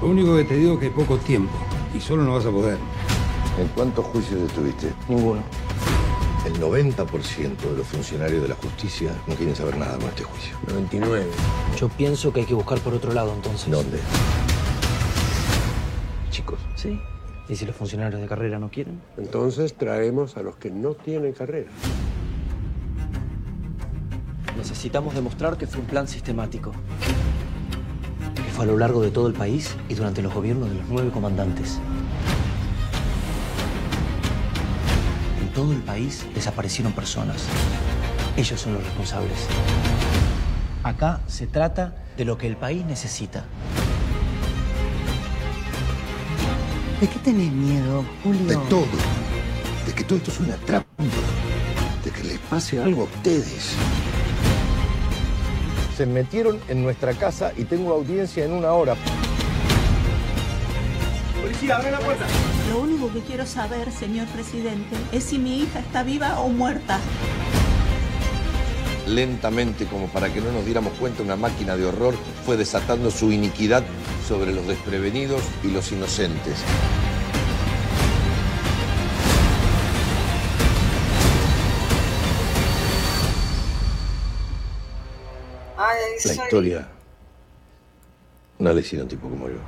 Lo 0.00 0.08
único 0.08 0.34
que 0.38 0.44
te 0.44 0.54
digo 0.56 0.72
es 0.74 0.78
que 0.78 0.86
hay 0.86 0.92
poco 0.92 1.18
tiempo 1.18 1.52
y 1.94 2.00
solo 2.00 2.24
no 2.24 2.32
vas 2.32 2.46
a 2.46 2.50
poder. 2.50 2.78
¿En 3.60 3.68
cuántos 3.68 4.06
juicios 4.06 4.40
estuviste? 4.40 4.90
Ninguno. 5.10 5.42
El 6.46 6.58
90% 6.58 7.56
de 7.56 7.76
los 7.76 7.86
funcionarios 7.86 8.40
de 8.40 8.48
la 8.48 8.54
justicia 8.54 9.12
no 9.26 9.34
quieren 9.34 9.54
saber 9.54 9.76
nada 9.76 9.98
con 9.98 10.08
este 10.08 10.24
juicio. 10.24 10.56
99. 10.66 11.26
Yo 11.78 11.90
pienso 11.90 12.32
que 12.32 12.40
hay 12.40 12.46
que 12.46 12.54
buscar 12.54 12.78
por 12.80 12.94
otro 12.94 13.12
lado 13.12 13.34
entonces. 13.34 13.70
¿Dónde? 13.70 14.00
Sí. 16.82 17.00
¿Y 17.48 17.54
si 17.54 17.64
los 17.64 17.76
funcionarios 17.76 18.20
de 18.20 18.26
carrera 18.26 18.58
no 18.58 18.68
quieren? 18.68 19.00
Entonces 19.16 19.74
traemos 19.74 20.36
a 20.36 20.42
los 20.42 20.56
que 20.56 20.70
no 20.70 20.94
tienen 20.94 21.32
carrera. 21.32 21.70
Necesitamos 24.56 25.14
demostrar 25.14 25.56
que 25.56 25.68
fue 25.68 25.80
un 25.80 25.86
plan 25.86 26.08
sistemático. 26.08 26.72
Que 28.34 28.42
fue 28.42 28.64
a 28.64 28.68
lo 28.68 28.76
largo 28.76 29.00
de 29.00 29.12
todo 29.12 29.28
el 29.28 29.34
país 29.34 29.76
y 29.88 29.94
durante 29.94 30.22
los 30.22 30.34
gobiernos 30.34 30.70
de 30.70 30.76
los 30.76 30.88
nueve 30.88 31.10
comandantes. 31.10 31.78
todo 35.54 35.72
el 35.72 35.82
país 35.82 36.26
desaparecieron 36.34 36.92
personas. 36.92 37.46
Ellos 38.36 38.58
son 38.58 38.74
los 38.74 38.82
responsables. 38.82 39.46
Acá 40.82 41.20
se 41.26 41.46
trata 41.46 41.94
de 42.16 42.24
lo 42.24 42.38
que 42.38 42.46
el 42.46 42.56
país 42.56 42.84
necesita. 42.86 43.44
¿De 47.02 47.08
qué 47.08 47.18
tenés 47.18 47.50
miedo, 47.50 48.04
Julio? 48.22 48.46
De 48.46 48.54
todo. 48.68 48.86
De 49.84 49.92
que 49.92 50.04
todo 50.04 50.18
esto 50.18 50.30
es 50.30 50.38
una 50.38 50.54
trampa. 50.54 51.02
De 52.04 52.10
que 52.12 52.22
les 52.22 52.38
pase 52.38 52.80
algo 52.80 53.00
a 53.00 53.04
ustedes. 53.06 53.74
Se 55.96 56.06
metieron 56.06 56.60
en 56.68 56.84
nuestra 56.84 57.12
casa 57.14 57.52
y 57.56 57.64
tengo 57.64 57.92
audiencia 57.92 58.44
en 58.44 58.52
una 58.52 58.70
hora. 58.74 58.94
Policía, 61.42 61.74
abre 61.74 61.90
la 61.90 61.98
puerta. 61.98 62.24
Lo 62.70 62.78
único 62.78 63.12
que 63.12 63.18
quiero 63.22 63.46
saber, 63.46 63.90
señor 63.90 64.28
presidente, 64.28 64.96
es 65.10 65.24
si 65.24 65.40
mi 65.40 65.58
hija 65.58 65.80
está 65.80 66.04
viva 66.04 66.38
o 66.38 66.50
muerta. 66.50 67.00
Lentamente, 69.08 69.86
como 69.86 70.06
para 70.06 70.32
que 70.32 70.40
no 70.40 70.52
nos 70.52 70.64
diéramos 70.64 70.92
cuenta, 71.00 71.24
una 71.24 71.34
máquina 71.34 71.76
de 71.76 71.84
horror 71.84 72.14
fue 72.46 72.56
desatando 72.56 73.10
su 73.10 73.32
iniquidad 73.32 73.82
sobre 74.32 74.50
los 74.50 74.66
desprevenidos 74.66 75.42
y 75.62 75.68
los 75.68 75.92
inocentes. 75.92 76.56
Isso 86.16 86.28
La 86.28 86.32
aí. 86.34 86.38
historia 86.46 86.88
no 88.58 88.72
la 88.72 88.80
hicieron 88.80 89.08
tipo 89.08 89.28
como 89.28 89.48
yo. 89.48 89.58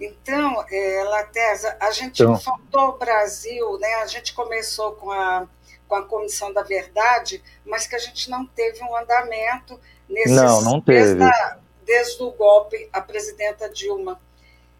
Então, 0.00 0.64
é, 0.70 1.04
Latesa, 1.04 1.76
a 1.80 1.90
gente 1.92 2.22
Então. 2.22 2.38
faltou 2.38 2.80
ao 2.80 2.98
Brasil, 2.98 3.78
né? 3.78 3.94
A 4.02 4.06
gente 4.06 4.34
começou 4.34 4.92
com 4.96 5.10
a, 5.12 5.46
com 5.86 5.94
a 5.94 6.04
Comissão 6.04 6.52
da 6.52 6.62
Verdade, 6.62 7.42
mas 7.64 7.86
que 7.86 7.94
a 7.94 7.98
gente 7.98 8.28
não 8.28 8.44
teve 8.44 8.82
um 8.82 8.96
andamento 8.96 9.78
nesses, 10.08 10.36
Não, 10.36 10.62
não 10.62 10.80
teve. 10.80 11.14
Desde, 11.14 11.22
a- 11.22 11.56
desde 11.86 12.22
o 12.22 12.30
golpe 12.32 12.88
à 12.92 13.00
presidenta 13.00 13.68
Dilma. 13.68 14.18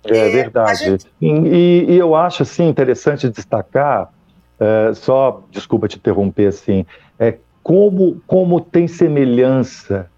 É 0.07 0.17
É, 0.17 0.29
verdade. 0.31 0.85
gente- 0.85 1.07
E, 1.21 1.87
e- 1.89 1.97
eu 1.97 2.15
acho 2.15 2.43
assim 2.43 2.69
interessante 2.69 3.29
destacar, 3.31 4.13
é, 4.61 4.93
só 4.95 5.43
desculpa 5.51 5.89
te 5.89 5.97
interromper 5.97 6.47
assim, 6.49 6.85
é 7.19 7.39
como 7.63 8.21
como 8.27 8.61
tem 8.61 8.87
semelhança 8.87 10.11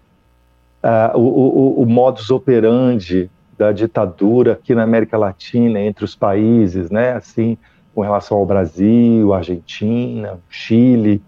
o, 1.15 1.19
o, 1.19 1.81
o 1.81 1.85
modus 1.85 2.29
operandi 2.29 3.29
da 3.57 3.71
ditadura 3.71 4.53
aqui 4.53 4.75
na 4.75 4.83
América 4.83 5.17
Latina 5.17 5.79
entre 5.81 6.05
os 6.05 6.15
países, 6.15 6.89
né? 6.89 7.13
Assim, 7.13 7.57
com 7.95 8.01
relação 8.01 8.37
ao 8.37 8.45
Brasil, 8.45 9.33
Argentina, 9.33 10.39
Chile, 10.49 11.21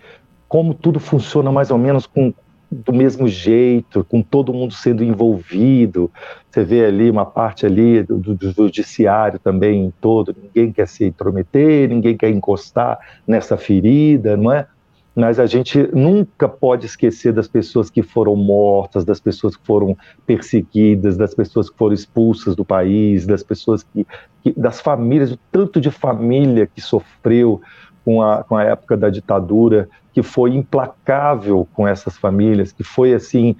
como 0.47 0.73
tudo 0.73 0.99
funciona 0.99 1.51
mais 1.51 1.71
ou 1.71 1.77
menos 1.77 2.05
com 2.05 2.33
do 2.71 2.93
mesmo 2.93 3.27
jeito, 3.27 4.03
com 4.05 4.21
todo 4.21 4.53
mundo 4.53 4.73
sendo 4.73 5.03
envolvido. 5.03 6.11
Você 6.49 6.63
vê 6.63 6.85
ali 6.85 7.09
uma 7.09 7.25
parte 7.25 7.65
ali 7.65 8.03
do, 8.03 8.17
do- 8.19 8.35
do 8.35 8.51
judiciário 8.51 9.39
também 9.39 9.93
todo, 9.99 10.35
ninguém 10.39 10.71
quer 10.71 10.87
se 10.87 11.05
intrometer, 11.05 11.89
ninguém 11.89 12.15
quer 12.17 12.29
encostar 12.29 12.99
nessa 13.27 13.57
ferida, 13.57 14.37
não 14.37 14.51
é? 14.51 14.67
Mas 15.15 15.39
a 15.39 15.45
gente 15.45 15.77
nunca 15.93 16.47
pode 16.47 16.85
esquecer 16.85 17.33
das 17.33 17.47
pessoas 17.47 17.89
que 17.89 18.01
foram 18.01 18.35
mortas, 18.35 19.03
das 19.03 19.19
pessoas 19.19 19.57
que 19.57 19.65
foram 19.65 19.97
perseguidas, 20.25 21.17
das 21.17 21.33
pessoas 21.33 21.69
que 21.69 21.77
foram 21.77 21.93
expulsas 21.93 22.55
do 22.55 22.63
país, 22.63 23.25
das 23.25 23.43
pessoas 23.43 23.83
que, 23.83 24.05
que 24.43 24.53
das 24.57 24.79
famílias, 24.79 25.31
o 25.31 25.39
tanto 25.51 25.81
de 25.81 25.91
família 25.91 26.67
que 26.67 26.79
sofreu 26.79 27.59
com 28.05 28.21
a, 28.21 28.43
com 28.43 28.55
a 28.55 28.63
época 28.63 28.95
da 28.95 29.09
ditadura, 29.09 29.89
que 30.19 30.23
foi 30.23 30.53
implacável 30.53 31.65
com 31.73 31.87
essas 31.87 32.17
famílias, 32.17 32.73
que 32.73 32.83
foi 32.83 33.13
assim 33.13 33.55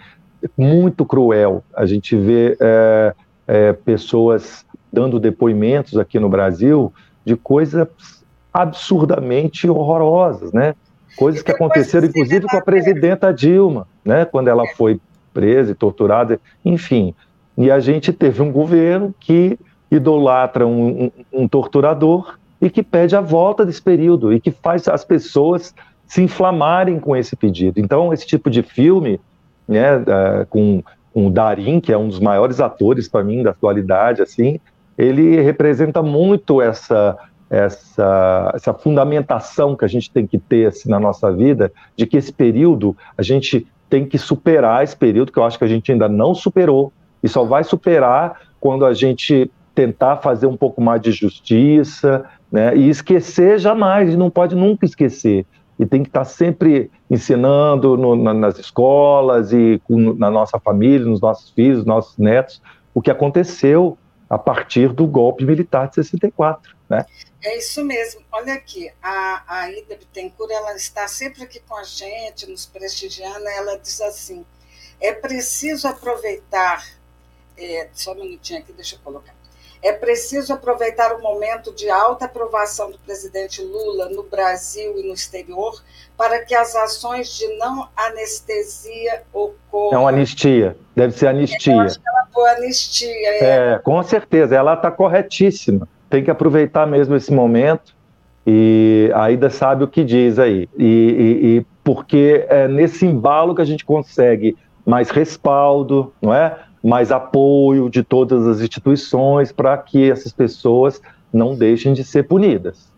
muito 0.57 1.05
cruel. 1.05 1.63
A 1.73 1.85
gente 1.85 2.17
vê 2.17 2.57
é, 2.59 3.13
é, 3.47 3.71
pessoas 3.73 4.65
dando 4.91 5.21
depoimentos 5.21 5.97
aqui 5.97 6.19
no 6.19 6.27
Brasil 6.27 6.91
de 7.23 7.37
coisas 7.37 7.87
absurdamente 8.53 9.69
horrorosas, 9.69 10.51
né? 10.51 10.75
Coisas 11.15 11.41
que 11.41 11.51
aconteceram, 11.51 12.07
inclusive, 12.07 12.45
com 12.45 12.57
a 12.57 12.61
presidenta 12.61 13.33
Dilma, 13.33 13.87
né? 14.03 14.25
Quando 14.25 14.49
ela 14.49 14.65
foi 14.75 14.99
presa 15.33 15.71
e 15.71 15.75
torturada, 15.75 16.41
enfim. 16.65 17.13
E 17.57 17.71
a 17.71 17.79
gente 17.79 18.11
teve 18.11 18.41
um 18.41 18.51
governo 18.51 19.15
que 19.17 19.57
idolatra 19.89 20.67
um, 20.67 21.05
um- 21.05 21.11
um 21.43 21.47
torturador 21.47 22.37
e 22.61 22.69
que 22.69 22.83
pede 22.83 23.15
a 23.15 23.21
volta 23.21 23.65
desse 23.65 23.81
período 23.81 24.33
e 24.33 24.41
que 24.41 24.51
faz 24.51 24.89
as 24.89 25.05
pessoas 25.05 25.73
se 26.09 26.23
inflamarem 26.23 26.99
com 26.99 27.15
esse 27.15 27.35
pedido. 27.35 27.79
Então, 27.79 28.11
esse 28.11 28.25
tipo 28.25 28.49
de 28.49 28.63
filme, 28.63 29.21
né, 29.67 30.03
eh, 30.05 30.47
com, 30.49 30.83
com 31.13 31.27
o 31.27 31.29
Darim, 31.29 31.79
que 31.79 31.93
é 31.93 31.97
um 31.97 32.07
dos 32.07 32.19
maiores 32.19 32.59
atores 32.59 33.07
para 33.07 33.23
mim 33.23 33.43
da 33.43 33.51
atualidade, 33.51 34.19
assim, 34.23 34.59
ele 34.97 35.39
representa 35.39 36.01
muito 36.01 36.61
essa 36.61 37.15
essa 37.47 38.51
essa 38.53 38.73
fundamentação 38.75 39.75
que 39.75 39.83
a 39.85 39.87
gente 39.87 40.11
tem 40.11 40.27
que 40.27 40.37
ter 40.37 40.67
assim, 40.67 40.89
na 40.89 40.99
nossa 40.99 41.31
vida 41.31 41.71
de 41.95 42.05
que 42.05 42.17
esse 42.17 42.31
período 42.31 42.95
a 43.17 43.23
gente 43.23 43.65
tem 43.89 44.05
que 44.05 44.19
superar 44.19 44.83
esse 44.83 44.95
período 44.95 45.31
que 45.31 45.39
eu 45.39 45.43
acho 45.43 45.57
que 45.57 45.63
a 45.63 45.67
gente 45.67 45.91
ainda 45.91 46.07
não 46.07 46.35
superou 46.35 46.93
e 47.23 47.27
só 47.27 47.43
vai 47.43 47.63
superar 47.63 48.39
quando 48.59 48.85
a 48.85 48.93
gente 48.93 49.49
tentar 49.73 50.17
fazer 50.17 50.45
um 50.45 50.57
pouco 50.57 50.81
mais 50.81 51.01
de 51.01 51.11
justiça, 51.11 52.25
né? 52.51 52.75
E 52.75 52.89
esquecer 52.89 53.57
jamais, 53.57 54.15
não 54.15 54.29
pode 54.29 54.55
nunca 54.55 54.85
esquecer. 54.85 55.45
E 55.79 55.85
tem 55.85 56.03
que 56.03 56.09
estar 56.09 56.25
sempre 56.25 56.91
ensinando 57.09 57.95
no, 57.95 58.15
na, 58.15 58.33
nas 58.33 58.59
escolas 58.59 59.53
e 59.53 59.81
com, 59.85 60.13
na 60.13 60.29
nossa 60.29 60.59
família, 60.59 61.05
nos 61.05 61.21
nossos 61.21 61.49
filhos, 61.51 61.77
nos 61.77 61.87
nossos 61.87 62.17
netos, 62.17 62.61
o 62.93 63.01
que 63.01 63.09
aconteceu 63.09 63.97
a 64.29 64.37
partir 64.37 64.93
do 64.93 65.07
golpe 65.07 65.45
militar 65.45 65.87
de 65.87 65.95
64, 65.95 66.75
né? 66.89 67.05
É 67.41 67.57
isso 67.57 67.83
mesmo. 67.83 68.21
Olha 68.31 68.53
aqui, 68.53 68.91
a, 69.01 69.43
a 69.47 69.71
Ida 69.71 69.95
Bittencourt, 69.95 70.51
ela 70.51 70.75
está 70.75 71.07
sempre 71.07 71.43
aqui 71.43 71.61
com 71.61 71.75
a 71.75 71.83
gente, 71.83 72.49
nos 72.49 72.65
prestigiando. 72.65 73.47
Ela 73.47 73.77
diz 73.77 74.01
assim: 74.01 74.45
é 74.99 75.13
preciso 75.13 75.87
aproveitar. 75.87 76.85
é, 77.57 77.89
só 77.93 78.11
um 78.11 78.15
minutinho 78.15 78.59
aqui, 78.59 78.73
deixa 78.73 78.95
eu 78.95 78.99
colocar. 78.99 79.33
É 79.81 79.93
preciso 79.93 80.53
aproveitar 80.53 81.15
o 81.15 81.21
momento 81.21 81.73
de 81.73 81.89
alta 81.89 82.25
aprovação 82.25 82.91
do 82.91 82.97
presidente 82.99 83.61
Lula 83.63 84.09
no 84.09 84.23
Brasil 84.23 84.97
e 84.99 85.07
no 85.07 85.13
exterior 85.13 85.81
para 86.17 86.43
que 86.43 86.53
as 86.53 86.75
ações 86.75 87.37
de 87.37 87.47
não 87.57 87.87
anestesia 87.95 89.23
ocorram. 89.33 89.93
É 89.93 89.97
uma 89.97 90.09
anistia, 90.09 90.75
deve 90.95 91.13
ser 91.17 91.27
anistia. 91.27 91.73
Eu 91.73 91.79
acho 91.81 91.99
que 91.99 92.09
ela 92.09 92.27
foi 92.33 92.49
anistia. 92.51 93.07
é. 93.29 93.73
É, 93.75 93.79
com 93.79 94.03
certeza, 94.03 94.55
ela 94.55 94.73
está 94.73 94.91
corretíssima. 94.91 95.87
Tem 96.09 96.23
que 96.23 96.31
aproveitar 96.31 96.85
mesmo 96.85 97.15
esse 97.15 97.31
momento 97.31 97.95
e 98.45 99.11
a 99.13 99.31
Ida 99.31 99.49
sabe 99.49 99.83
o 99.83 99.87
que 99.87 100.03
diz 100.03 100.39
aí. 100.39 100.67
E, 100.77 100.83
e- 100.85 101.57
e 101.57 101.65
porque 101.83 102.45
é 102.49 102.67
nesse 102.67 103.05
embalo 103.05 103.55
que 103.55 103.61
a 103.61 103.65
gente 103.65 103.85
consegue 103.85 104.57
mais 104.85 105.09
respaldo, 105.09 106.13
não 106.21 106.33
é? 106.33 106.57
Mais 106.83 107.11
apoio 107.11 107.89
de 107.89 108.03
todas 108.03 108.47
as 108.47 108.61
instituições 108.61 109.51
para 109.51 109.77
que 109.77 110.09
essas 110.09 110.31
pessoas 110.31 111.01
não 111.31 111.55
deixem 111.55 111.93
de 111.93 112.03
ser 112.03 112.23
punidas. 112.27 112.89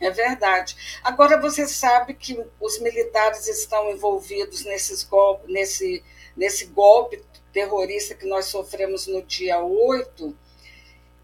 É 0.00 0.10
verdade. 0.10 0.76
Agora 1.02 1.40
você 1.40 1.66
sabe 1.66 2.14
que 2.14 2.38
os 2.60 2.80
militares 2.80 3.48
estão 3.48 3.90
envolvidos 3.90 4.64
nesses 4.64 5.02
gol 5.02 5.40
nesse, 5.48 6.02
nesse 6.36 6.66
golpe 6.66 7.22
terrorista 7.52 8.14
que 8.14 8.26
nós 8.26 8.46
sofremos 8.46 9.06
no 9.06 9.22
dia 9.22 9.58
8, 9.60 10.36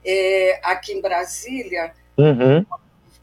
é, 0.04 0.60
aqui 0.62 0.92
em 0.94 1.00
Brasília, 1.00 1.92
Uhum. 2.16 2.64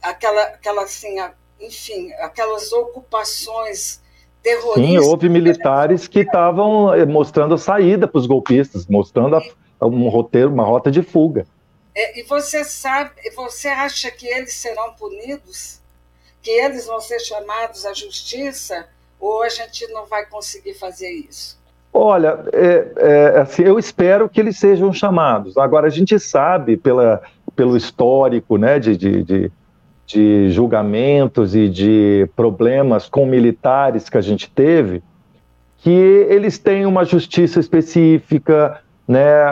aquela, 0.02 0.42
aquela 0.44 0.84
assim, 0.84 1.16
enfim, 1.60 2.12
aquelas 2.14 2.72
ocupações 2.72 4.02
Sim, 4.76 4.98
houve 5.00 5.28
militares 5.30 6.08
que 6.08 6.20
estavam 6.20 6.94
eh, 6.94 7.06
mostrando 7.06 7.56
a 7.56 7.58
saída 7.58 8.08
para 8.08 8.20
os 8.20 8.26
golpistas, 8.26 8.88
mostrando 8.88 9.36
a- 9.36 9.86
um 9.86 10.08
roteiro, 10.10 10.52
uma 10.52 10.64
rota 10.64 10.90
de 10.90 11.02
fuga. 11.02 11.46
É, 11.96 12.20
e 12.20 12.24
você 12.24 12.64
sabe, 12.64 13.12
você 13.36 13.68
acha 13.68 14.10
que 14.12 14.28
eles 14.28 14.54
serão 14.54 14.94
punidos? 14.94 15.80
Que 16.42 16.52
eles 16.52 16.86
vão 16.86 17.02
ser 17.02 17.20
chamados 17.20 17.86
à 17.86 17.94
justiça? 17.94 18.88
Ou 19.20 19.44
a 19.44 19.50
gente 19.50 19.86
não 19.92 20.06
vai 20.06 20.26
conseguir 20.26 20.74
fazer 20.76 21.10
isso? 21.10 21.60
Olha, 21.92 22.40
é, 22.54 22.88
é, 22.98 23.40
assim, 23.40 23.64
eu 23.64 23.78
espero 23.78 24.30
que 24.30 24.40
eles 24.40 24.58
sejam 24.58 24.94
chamados. 24.94 25.58
Agora, 25.58 25.88
a 25.88 25.90
gente 25.90 26.18
sabe, 26.20 26.78
pela, 26.78 27.22
pelo 27.56 27.76
histórico 27.76 28.58
né, 28.58 28.80
de, 28.80 28.96
de, 28.96 29.24
de, 29.24 29.52
de 30.10 30.50
julgamentos 30.50 31.56
e 31.56 31.70
de 31.70 32.28
problemas 32.36 33.08
com 33.08 33.28
militares 33.28 34.10
que 34.10 34.18
a 34.18 34.22
gente 34.22 34.50
teve, 34.50 35.04
que 35.78 35.92
eles 35.92 36.58
têm 36.58 36.88
uma 36.88 37.06
justiça 37.06 37.60
específica, 37.60 38.80
né? 39.08 39.46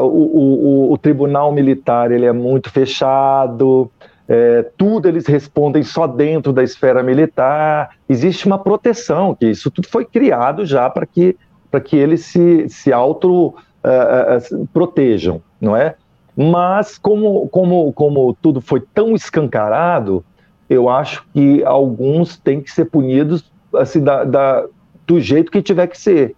o, 0.00 0.06
o, 0.06 0.92
o, 0.92 0.98
tribunal 0.98 1.50
militar 1.52 2.12
ele 2.12 2.24
é 2.24 2.32
muito 2.32 2.70
fechado, 2.70 3.90
é, 4.28 4.64
tudo 4.76 5.08
eles 5.08 5.26
respondem 5.26 5.82
só 5.82 6.06
dentro 6.06 6.52
da 6.52 6.62
esfera 6.62 7.02
militar. 7.02 7.90
Existe 8.08 8.46
uma 8.46 8.60
proteção, 8.60 9.34
que 9.34 9.46
isso 9.46 9.72
tudo 9.72 9.88
foi 9.88 10.04
criado 10.04 10.64
já 10.64 10.88
para 10.88 11.04
que, 11.04 11.36
que 11.84 11.96
eles 11.96 12.24
se, 12.26 12.68
se 12.68 12.92
auto 12.92 13.48
uh, 13.48 14.54
uh, 14.54 14.68
protejam, 14.72 15.42
não 15.60 15.76
é? 15.76 15.96
Mas 16.40 16.96
como, 16.96 17.48
como, 17.48 17.92
como 17.92 18.32
tudo 18.40 18.60
foi 18.60 18.80
tão 18.80 19.16
escancarado, 19.16 20.24
eu 20.70 20.88
acho 20.88 21.26
que 21.34 21.64
alguns 21.64 22.36
têm 22.36 22.60
que 22.60 22.70
ser 22.70 22.84
punidos 22.84 23.50
assim, 23.74 24.04
da, 24.04 24.22
da, 24.22 24.64
do 25.04 25.18
jeito 25.18 25.50
que 25.50 25.60
tiver 25.60 25.88
que 25.88 25.98
ser. 25.98 26.36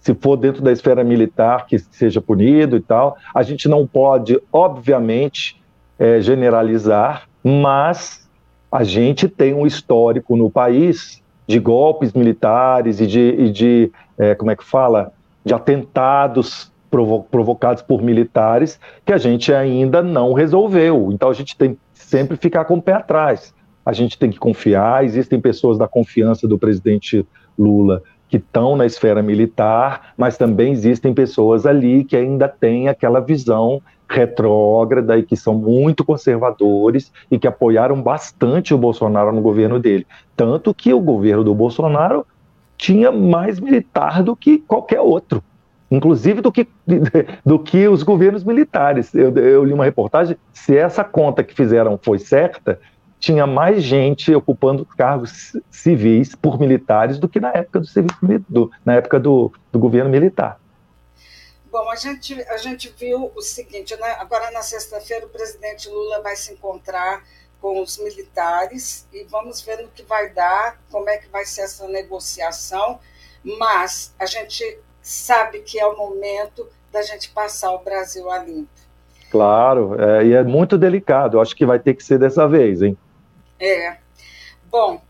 Se 0.00 0.12
for 0.16 0.36
dentro 0.36 0.62
da 0.62 0.72
esfera 0.72 1.04
militar, 1.04 1.64
que 1.66 1.78
seja 1.78 2.20
punido 2.20 2.76
e 2.76 2.80
tal. 2.80 3.16
A 3.32 3.44
gente 3.44 3.68
não 3.68 3.86
pode, 3.86 4.36
obviamente, 4.52 5.62
é, 5.96 6.20
generalizar, 6.20 7.28
mas 7.44 8.28
a 8.70 8.82
gente 8.82 9.28
tem 9.28 9.54
um 9.54 9.64
histórico 9.64 10.36
no 10.36 10.50
país 10.50 11.22
de 11.46 11.60
golpes 11.60 12.12
militares 12.12 13.00
e 13.00 13.06
de, 13.06 13.20
e 13.20 13.52
de 13.52 13.92
é, 14.18 14.34
como 14.34 14.50
é 14.50 14.56
que 14.56 14.64
fala, 14.64 15.12
de 15.44 15.54
atentados 15.54 16.72
provo 16.96 17.26
provocados 17.30 17.82
por 17.82 18.02
militares 18.02 18.80
que 19.04 19.12
a 19.12 19.18
gente 19.18 19.52
ainda 19.52 20.02
não 20.02 20.32
resolveu. 20.32 21.10
Então 21.12 21.28
a 21.28 21.34
gente 21.34 21.56
tem 21.56 21.74
que 21.74 21.78
sempre 21.92 22.36
ficar 22.38 22.64
com 22.64 22.78
o 22.78 22.82
pé 22.82 22.94
atrás. 22.94 23.54
A 23.84 23.92
gente 23.92 24.18
tem 24.18 24.30
que 24.30 24.38
confiar. 24.38 25.04
Existem 25.04 25.38
pessoas 25.38 25.76
da 25.76 25.86
confiança 25.86 26.48
do 26.48 26.58
presidente 26.58 27.26
Lula 27.58 28.02
que 28.28 28.38
estão 28.38 28.74
na 28.74 28.86
esfera 28.86 29.22
militar, 29.22 30.12
mas 30.16 30.36
também 30.36 30.72
existem 30.72 31.14
pessoas 31.14 31.64
ali 31.64 32.02
que 32.02 32.16
ainda 32.16 32.48
têm 32.48 32.88
aquela 32.88 33.20
visão 33.20 33.80
retrógrada 34.08 35.16
e 35.16 35.22
que 35.22 35.36
são 35.36 35.54
muito 35.54 36.04
conservadores 36.04 37.12
e 37.30 37.38
que 37.38 37.46
apoiaram 37.46 38.02
bastante 38.02 38.74
o 38.74 38.78
Bolsonaro 38.78 39.32
no 39.32 39.40
governo 39.40 39.78
dele. 39.78 40.06
Tanto 40.36 40.74
que 40.74 40.92
o 40.92 41.00
governo 41.00 41.44
do 41.44 41.54
Bolsonaro 41.54 42.26
tinha 42.76 43.12
mais 43.12 43.60
militar 43.60 44.24
do 44.24 44.34
que 44.34 44.58
qualquer 44.58 45.00
outro, 45.00 45.42
inclusive 45.90 46.40
do 46.40 46.50
que, 46.50 46.68
do 47.44 47.58
que 47.58 47.88
os 47.88 48.02
governos 48.02 48.44
militares. 48.44 49.14
Eu, 49.14 49.36
eu 49.36 49.64
li 49.64 49.72
uma 49.72 49.84
reportagem, 49.84 50.36
se 50.52 50.76
essa 50.76 51.04
conta 51.04 51.44
que 51.44 51.54
fizeram 51.54 51.98
foi 52.02 52.18
certa, 52.18 52.80
tinha 53.18 53.46
mais 53.46 53.82
gente 53.82 54.34
ocupando 54.34 54.84
cargos 54.84 55.56
civis 55.70 56.34
por 56.34 56.58
militares 56.58 57.18
do 57.18 57.28
que 57.28 57.40
na 57.40 57.50
época 57.50 57.80
do 57.80 57.86
serviço 57.86 58.44
do, 58.48 58.70
na 58.84 58.94
época 58.94 59.18
do, 59.18 59.52
do 59.72 59.78
governo 59.78 60.10
militar. 60.10 60.60
Bom, 61.70 61.90
a 61.90 61.96
gente, 61.96 62.40
a 62.48 62.56
gente 62.56 62.94
viu 62.98 63.32
o 63.34 63.42
seguinte, 63.42 63.94
né? 63.96 64.16
agora 64.18 64.50
na 64.50 64.62
sexta-feira 64.62 65.26
o 65.26 65.28
presidente 65.28 65.88
Lula 65.88 66.22
vai 66.22 66.36
se 66.36 66.52
encontrar 66.52 67.22
com 67.60 67.82
os 67.82 67.98
militares 67.98 69.06
e 69.12 69.24
vamos 69.24 69.60
ver 69.60 69.82
no 69.82 69.88
que 69.88 70.02
vai 70.02 70.30
dar, 70.30 70.80
como 70.90 71.08
é 71.08 71.18
que 71.18 71.28
vai 71.28 71.44
ser 71.44 71.62
essa 71.62 71.88
negociação, 71.88 73.00
mas 73.58 74.14
a 74.18 74.26
gente 74.26 74.78
sabe 75.06 75.60
que 75.60 75.78
é 75.78 75.86
o 75.86 75.96
momento 75.96 76.68
da 76.92 77.00
gente 77.00 77.30
passar 77.30 77.70
o 77.70 77.78
Brasil 77.78 78.28
a 78.28 78.38
limpo. 78.38 78.68
Claro, 79.30 79.94
é, 80.00 80.26
e 80.26 80.32
é 80.32 80.42
muito 80.42 80.76
delicado, 80.76 81.40
acho 81.40 81.54
que 81.54 81.64
vai 81.64 81.78
ter 81.78 81.94
que 81.94 82.02
ser 82.02 82.18
dessa 82.18 82.48
vez, 82.48 82.82
hein? 82.82 82.98
É. 83.60 83.98
Bom, 84.68 85.00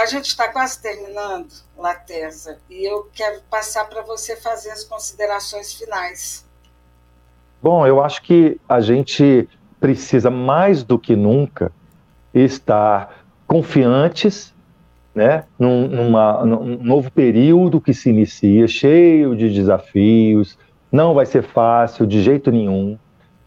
a 0.00 0.06
gente 0.06 0.26
está 0.26 0.46
quase 0.46 0.80
terminando, 0.80 1.52
Latesa, 1.76 2.58
e 2.70 2.84
eu 2.84 3.10
quero 3.12 3.42
passar 3.50 3.88
para 3.88 4.02
você 4.02 4.36
fazer 4.36 4.70
as 4.70 4.84
considerações 4.84 5.72
finais. 5.74 6.46
Bom, 7.60 7.84
eu 7.84 8.00
acho 8.00 8.22
que 8.22 8.60
a 8.68 8.80
gente 8.80 9.48
precisa 9.80 10.30
mais 10.30 10.84
do 10.84 11.00
que 11.00 11.16
nunca 11.16 11.72
estar 12.32 13.24
confiantes, 13.44 14.54
né, 15.14 15.44
num, 15.58 15.88
numa, 15.88 16.44
num 16.44 16.78
novo 16.82 17.10
período 17.10 17.80
que 17.80 17.92
se 17.92 18.10
inicia, 18.10 18.66
cheio 18.66 19.36
de 19.36 19.50
desafios, 19.50 20.58
não 20.90 21.14
vai 21.14 21.26
ser 21.26 21.42
fácil 21.42 22.06
de 22.06 22.22
jeito 22.22 22.50
nenhum, 22.50 22.98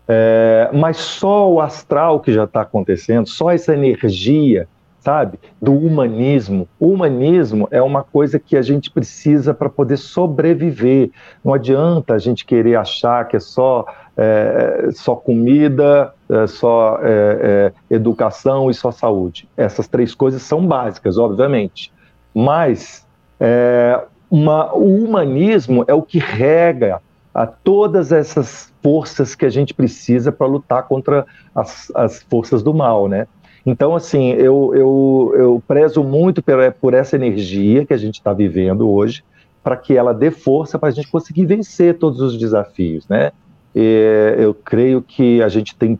é, 0.07 0.69
mas 0.73 0.97
só 0.97 1.51
o 1.51 1.59
astral 1.59 2.19
que 2.19 2.31
já 2.31 2.43
está 2.43 2.61
acontecendo, 2.61 3.27
só 3.27 3.51
essa 3.51 3.73
energia 3.73 4.67
sabe? 5.05 5.39
Do 5.61 5.71
humanismo. 5.71 6.67
O 6.79 6.87
humanismo 6.87 7.67
é 7.69 7.79
uma 7.79 8.03
coisa 8.03 8.39
que 8.39 8.57
a 8.57 8.61
gente 8.63 8.89
precisa 8.89 9.53
para 9.53 9.69
poder 9.69 9.97
sobreviver. 9.97 11.11
Não 11.43 11.53
adianta 11.53 12.15
a 12.15 12.17
gente 12.17 12.43
querer 12.43 12.75
achar 12.75 13.27
que 13.27 13.35
é 13.35 13.39
só, 13.39 13.85
é, 14.17 14.89
só 14.93 15.15
comida, 15.15 16.13
é 16.29 16.47
só 16.47 16.99
é, 17.01 17.71
é, 17.89 17.95
educação 17.95 18.69
e 18.69 18.73
só 18.73 18.91
saúde. 18.91 19.47
Essas 19.57 19.87
três 19.87 20.15
coisas 20.15 20.41
são 20.41 20.65
básicas, 20.65 21.17
obviamente. 21.17 21.91
Mas 22.33 23.05
é, 23.39 24.01
uma, 24.29 24.73
o 24.73 25.03
humanismo 25.03 25.83
é 25.87 25.93
o 25.93 26.01
que 26.01 26.19
rega 26.19 27.01
a 27.33 27.45
todas 27.45 28.11
essas 28.13 28.73
forças 28.81 29.35
que 29.35 29.45
a 29.45 29.49
gente 29.49 29.73
precisa 29.73 30.31
para 30.31 30.47
lutar 30.47 30.83
contra 30.83 31.25
as, 31.53 31.91
as 31.93 32.23
forças 32.23 32.63
do 32.63 32.73
mal, 32.73 33.09
né? 33.09 33.27
Então, 33.65 33.95
assim, 33.95 34.29
eu, 34.31 34.71
eu, 34.75 35.33
eu 35.35 35.63
prezo 35.67 36.03
muito 36.03 36.41
por, 36.41 36.71
por 36.79 36.93
essa 36.93 37.15
energia 37.15 37.85
que 37.85 37.93
a 37.93 37.97
gente 37.97 38.15
está 38.15 38.31
vivendo 38.31 38.89
hoje, 38.89 39.23
para 39.63 39.75
que 39.75 39.97
ela 39.97 40.13
dê 40.13 40.29
força 40.29 40.77
para 40.77 40.89
a 40.89 40.91
gente 40.91 41.09
conseguir 41.09 41.45
vencer 41.45 41.97
todos 41.97 42.21
os 42.21 42.37
desafios, 42.37 43.07
né? 43.07 43.31
E 43.75 44.35
eu 44.37 44.53
creio 44.53 45.01
que 45.01 45.41
a 45.41 45.49
gente 45.49 45.75
tem 45.75 45.99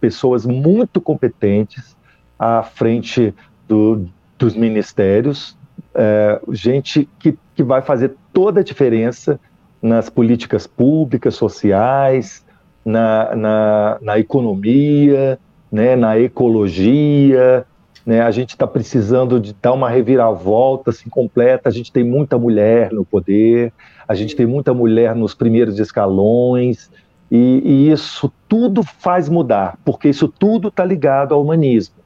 pessoas 0.00 0.46
muito 0.46 1.00
competentes 1.00 1.96
à 2.38 2.62
frente 2.62 3.34
do, 3.66 4.06
dos 4.38 4.54
ministérios, 4.54 5.58
é, 5.94 6.40
gente 6.52 7.08
que, 7.18 7.36
que 7.56 7.62
vai 7.62 7.82
fazer 7.82 8.14
toda 8.32 8.60
a 8.60 8.62
diferença 8.64 9.40
nas 9.82 10.08
políticas 10.08 10.66
públicas, 10.66 11.34
sociais, 11.34 12.44
na, 12.84 13.34
na, 13.34 13.98
na 14.00 14.18
economia, 14.18 15.38
né, 15.70 15.96
na 15.96 16.18
ecologia, 16.18 17.66
né, 18.06 18.22
a 18.22 18.30
gente 18.30 18.50
está 18.50 18.66
precisando 18.66 19.38
de 19.38 19.54
dar 19.60 19.72
uma 19.72 19.90
reviravolta 19.90 20.90
assim, 20.90 21.10
completa. 21.10 21.68
A 21.68 21.72
gente 21.72 21.92
tem 21.92 22.02
muita 22.02 22.38
mulher 22.38 22.92
no 22.92 23.04
poder, 23.04 23.72
a 24.06 24.14
gente 24.14 24.34
tem 24.34 24.46
muita 24.46 24.72
mulher 24.72 25.14
nos 25.14 25.34
primeiros 25.34 25.78
escalões, 25.78 26.90
e, 27.30 27.62
e 27.64 27.90
isso 27.90 28.32
tudo 28.48 28.82
faz 28.82 29.28
mudar, 29.28 29.78
porque 29.84 30.08
isso 30.08 30.28
tudo 30.28 30.68
está 30.68 30.84
ligado 30.84 31.34
ao 31.34 31.42
humanismo. 31.42 31.96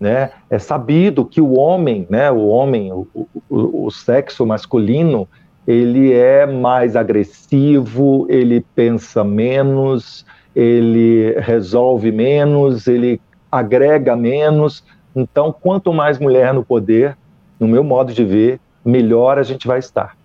Né? 0.00 0.30
É 0.50 0.58
sabido 0.58 1.24
que 1.24 1.40
o 1.40 1.58
homem, 1.58 2.06
né, 2.10 2.30
o 2.30 2.46
homem, 2.48 2.92
o, 2.92 3.06
o, 3.14 3.86
o 3.86 3.90
sexo 3.90 4.44
masculino, 4.44 5.28
ele 5.66 6.12
é 6.12 6.46
mais 6.46 6.96
agressivo, 6.96 8.26
ele 8.28 8.64
pensa 8.74 9.24
menos, 9.24 10.26
ele 10.54 11.34
resolve 11.38 12.12
menos, 12.12 12.86
ele 12.86 13.20
agrega 13.50 14.14
menos. 14.14 14.84
Então, 15.14 15.52
quanto 15.52 15.92
mais 15.92 16.18
mulher 16.18 16.52
no 16.52 16.64
poder, 16.64 17.16
no 17.58 17.68
meu 17.68 17.84
modo 17.84 18.12
de 18.12 18.24
ver, 18.24 18.60
melhor 18.84 19.38
a 19.38 19.42
gente 19.42 19.66
vai 19.66 19.78
estar. 19.78 20.16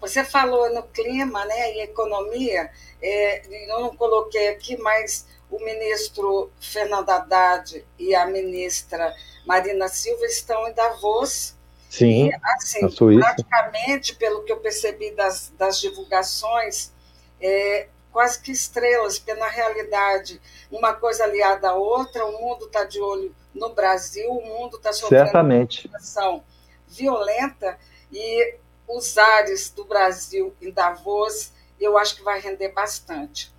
Você 0.00 0.24
falou 0.24 0.72
no 0.72 0.82
clima 0.84 1.44
né, 1.44 1.76
e 1.76 1.82
economia, 1.82 2.70
é, 3.02 3.42
eu 3.46 3.80
não 3.80 3.96
coloquei 3.96 4.48
aqui, 4.48 4.76
mas 4.76 5.26
o 5.50 5.58
ministro 5.64 6.50
Fernando 6.60 7.10
Haddad 7.10 7.84
e 7.98 8.14
a 8.14 8.26
ministra 8.26 9.14
Marina 9.46 9.88
Silva 9.88 10.26
estão 10.26 10.68
em 10.68 10.72
Davos. 10.72 11.56
Sim, 11.88 12.28
e, 12.28 12.40
assim, 12.56 12.80
praticamente, 13.18 14.14
pelo 14.14 14.44
que 14.44 14.52
eu 14.52 14.58
percebi 14.58 15.10
das, 15.12 15.50
das 15.56 15.80
divulgações, 15.80 16.92
é, 17.40 17.88
quase 18.12 18.40
que 18.40 18.52
estrelas, 18.52 19.18
porque 19.18 19.34
na 19.34 19.48
realidade 19.48 20.40
uma 20.70 20.92
coisa 20.92 21.24
aliada 21.24 21.70
à 21.70 21.74
outra, 21.74 22.26
o 22.26 22.32
mundo 22.32 22.66
está 22.66 22.84
de 22.84 23.00
olho 23.00 23.34
no 23.54 23.74
Brasil, 23.74 24.30
o 24.30 24.44
mundo 24.44 24.76
está 24.76 24.92
sofrendo 24.92 25.24
Certamente. 25.24 25.86
uma 25.86 25.98
situação 25.98 26.44
violenta 26.86 27.78
e 28.12 28.56
os 28.88 29.18
ares 29.18 29.70
do 29.70 29.84
Brasil 29.84 30.54
em 30.60 30.70
Davos, 30.70 31.52
eu 31.80 31.98
acho 31.98 32.16
que 32.16 32.22
vai 32.22 32.40
render 32.40 32.70
bastante. 32.70 33.52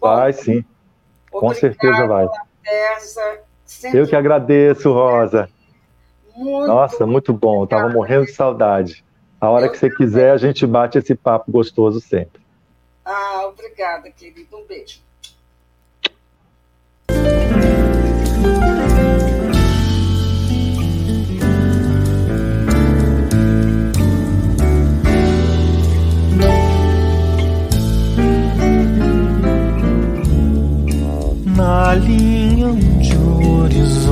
Bom, 0.00 0.14
vai 0.16 0.32
sim, 0.32 0.64
com 1.30 1.52
certeza 1.52 2.06
vai. 2.06 2.28
Terza, 2.62 3.40
eu 3.92 4.06
que 4.06 4.16
agradeço, 4.16 4.92
Rosa. 4.92 5.48
Muito, 6.34 6.66
Nossa, 6.66 7.06
muito 7.06 7.32
bom, 7.32 7.64
estava 7.64 7.88
morrendo 7.88 8.26
de 8.26 8.32
saudade. 8.32 9.04
A 9.40 9.50
hora 9.50 9.66
eu 9.66 9.70
que 9.72 9.78
você 9.78 9.90
também. 9.90 10.06
quiser, 10.06 10.30
a 10.30 10.36
gente 10.36 10.66
bate 10.66 10.98
esse 10.98 11.14
papo 11.14 11.50
gostoso 11.50 12.00
sempre. 12.00 12.40
Ah, 13.04 13.46
obrigada, 13.46 14.10
querido. 14.10 14.56
Um 14.56 14.64
beijo. 14.64 15.00
Na 31.66 31.94
linha 31.94 32.06
de 32.06 32.06
horizonte. 32.06 32.45